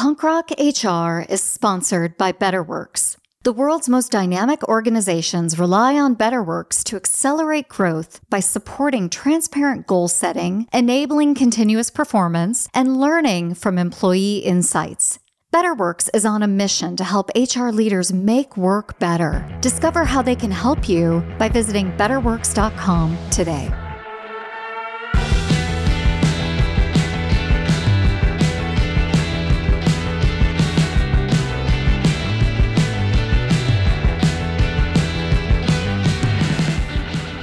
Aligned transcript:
Punk 0.00 0.22
Rock 0.22 0.50
HR 0.52 1.30
is 1.30 1.42
sponsored 1.42 2.16
by 2.16 2.32
BetterWorks. 2.32 3.18
The 3.42 3.52
world's 3.52 3.86
most 3.86 4.10
dynamic 4.10 4.66
organizations 4.66 5.58
rely 5.58 5.98
on 5.98 6.16
BetterWorks 6.16 6.82
to 6.84 6.96
accelerate 6.96 7.68
growth 7.68 8.18
by 8.30 8.40
supporting 8.40 9.10
transparent 9.10 9.86
goal 9.86 10.08
setting, 10.08 10.66
enabling 10.72 11.34
continuous 11.34 11.90
performance, 11.90 12.66
and 12.72 12.98
learning 12.98 13.56
from 13.56 13.76
employee 13.76 14.38
insights. 14.38 15.18
BetterWorks 15.52 16.08
is 16.14 16.24
on 16.24 16.42
a 16.42 16.48
mission 16.48 16.96
to 16.96 17.04
help 17.04 17.28
HR 17.36 17.68
leaders 17.68 18.10
make 18.10 18.56
work 18.56 18.98
better. 18.98 19.46
Discover 19.60 20.06
how 20.06 20.22
they 20.22 20.34
can 20.34 20.50
help 20.50 20.88
you 20.88 21.22
by 21.38 21.50
visiting 21.50 21.92
betterworks.com 21.98 23.18
today. 23.30 23.68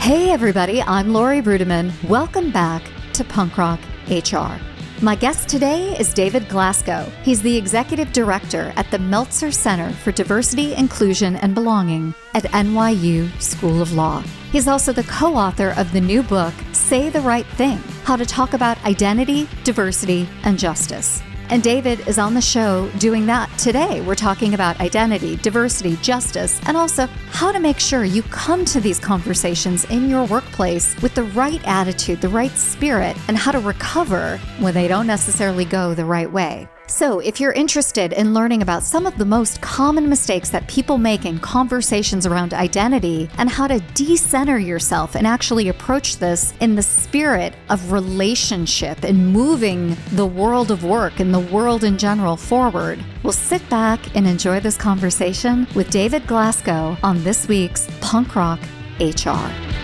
Hey, 0.08 0.32
everybody, 0.32 0.82
I'm 0.82 1.12
Laurie 1.12 1.42
Ruettimann. 1.42 1.92
Welcome 2.08 2.50
back 2.50 2.82
to 3.12 3.26
Punk 3.26 3.58
Rock 3.58 3.82
HR. 4.10 4.56
My 5.02 5.16
guest 5.16 5.50
today 5.50 6.00
is 6.00 6.14
David 6.14 6.48
Glasgow. 6.48 7.12
He's 7.24 7.42
the 7.42 7.58
executive 7.58 8.14
director 8.14 8.72
at 8.78 8.90
the 8.90 9.00
Meltzer 9.00 9.52
Center 9.52 9.92
for 9.92 10.14
Diversity, 10.14 10.74
Inclusion, 10.76 11.36
and 11.36 11.54
Belonging 11.54 12.14
at 12.36 12.44
NYU 12.44 13.30
School 13.42 13.82
of 13.82 13.92
Law. 13.92 14.22
He's 14.54 14.70
also 14.70 14.94
the 14.94 15.04
co 15.04 15.36
author 15.36 15.74
of 15.76 15.92
the 15.92 16.00
new 16.00 16.24
book, 16.24 16.54
Say 16.72 17.10
the 17.10 17.20
Right 17.20 17.46
Thing 17.46 17.80
How 18.06 18.16
to 18.16 18.26
Talk 18.26 18.54
About 18.54 18.82
Identity, 18.86 19.50
Diversity, 19.66 20.30
and 20.46 20.58
Justice. 20.58 21.22
And 21.50 21.64
David 21.64 22.08
is 22.08 22.20
on 22.20 22.34
the 22.34 22.42
show 22.42 22.90
doing 23.00 23.26
that 23.28 23.50
today. 23.58 24.02
We're 24.02 24.16
talking 24.16 24.54
about 24.54 24.80
identity, 24.82 25.38
diversity, 25.38 25.96
justice, 25.98 26.60
and 26.66 26.76
also 26.76 27.08
how 27.32 27.52
to 27.52 27.60
make 27.60 27.80
sure 27.80 28.04
you 28.04 28.22
come 28.24 28.66
to 28.66 28.82
these 28.82 29.00
conversations 29.00 29.86
in 29.86 30.10
your 30.10 30.26
workplace 30.26 31.00
with 31.02 31.16
the 31.16 31.24
right 31.24 31.62
attitude, 31.66 32.20
the 32.20 32.30
right 32.30 32.52
spirit, 32.52 33.16
and 33.28 33.38
how 33.38 33.52
to 33.52 33.60
recover 33.60 34.38
when 34.60 34.74
they 34.74 34.88
don't 34.88 35.08
necessarily 35.08 35.64
go 35.64 35.94
the 35.94 36.06
right 36.06 36.32
way. 36.32 36.68
So, 36.90 37.20
if 37.20 37.42
you're 37.42 37.52
interested 37.52 38.14
in 38.14 38.34
learning 38.34 38.62
about 38.62 38.82
some 38.82 39.06
of 39.06 39.18
the 39.18 39.26
most 39.26 39.60
common 39.60 40.08
mistakes 40.08 40.50
that 40.52 40.68
people 40.70 40.98
make 40.98 41.26
in 41.26 41.38
conversations 41.38 42.26
around 42.26 42.54
identity 42.54 43.30
and 43.38 43.50
how 43.50 43.68
to 43.68 43.82
decenter 43.94 44.58
yourself 44.58 45.16
and 45.16 45.28
actually 45.28 45.68
approach 45.68 46.18
this 46.18 46.54
in 46.62 46.76
the 46.76 46.82
spirit 46.82 47.54
of 47.70 47.92
relationship 47.92 49.04
and 49.04 49.34
moving 49.34 49.98
the 50.14 50.26
world 50.26 50.72
of 50.72 50.86
work 50.86 51.20
and 51.20 51.34
the 51.34 51.40
world 51.40 51.84
in 51.84 51.98
general 51.98 52.38
forward, 52.38 53.04
we'll 53.22 53.34
sit 53.34 53.70
back 53.70 54.16
and 54.16 54.26
enjoy 54.26 54.62
this 54.62 54.78
conversation 54.78 55.68
with 55.76 55.90
David 55.90 56.26
Glasgow 56.26 56.96
on 57.04 57.22
this 57.22 57.50
week's 57.50 57.90
Punk 58.00 58.34
Rock 58.34 58.62
HR. 59.02 59.77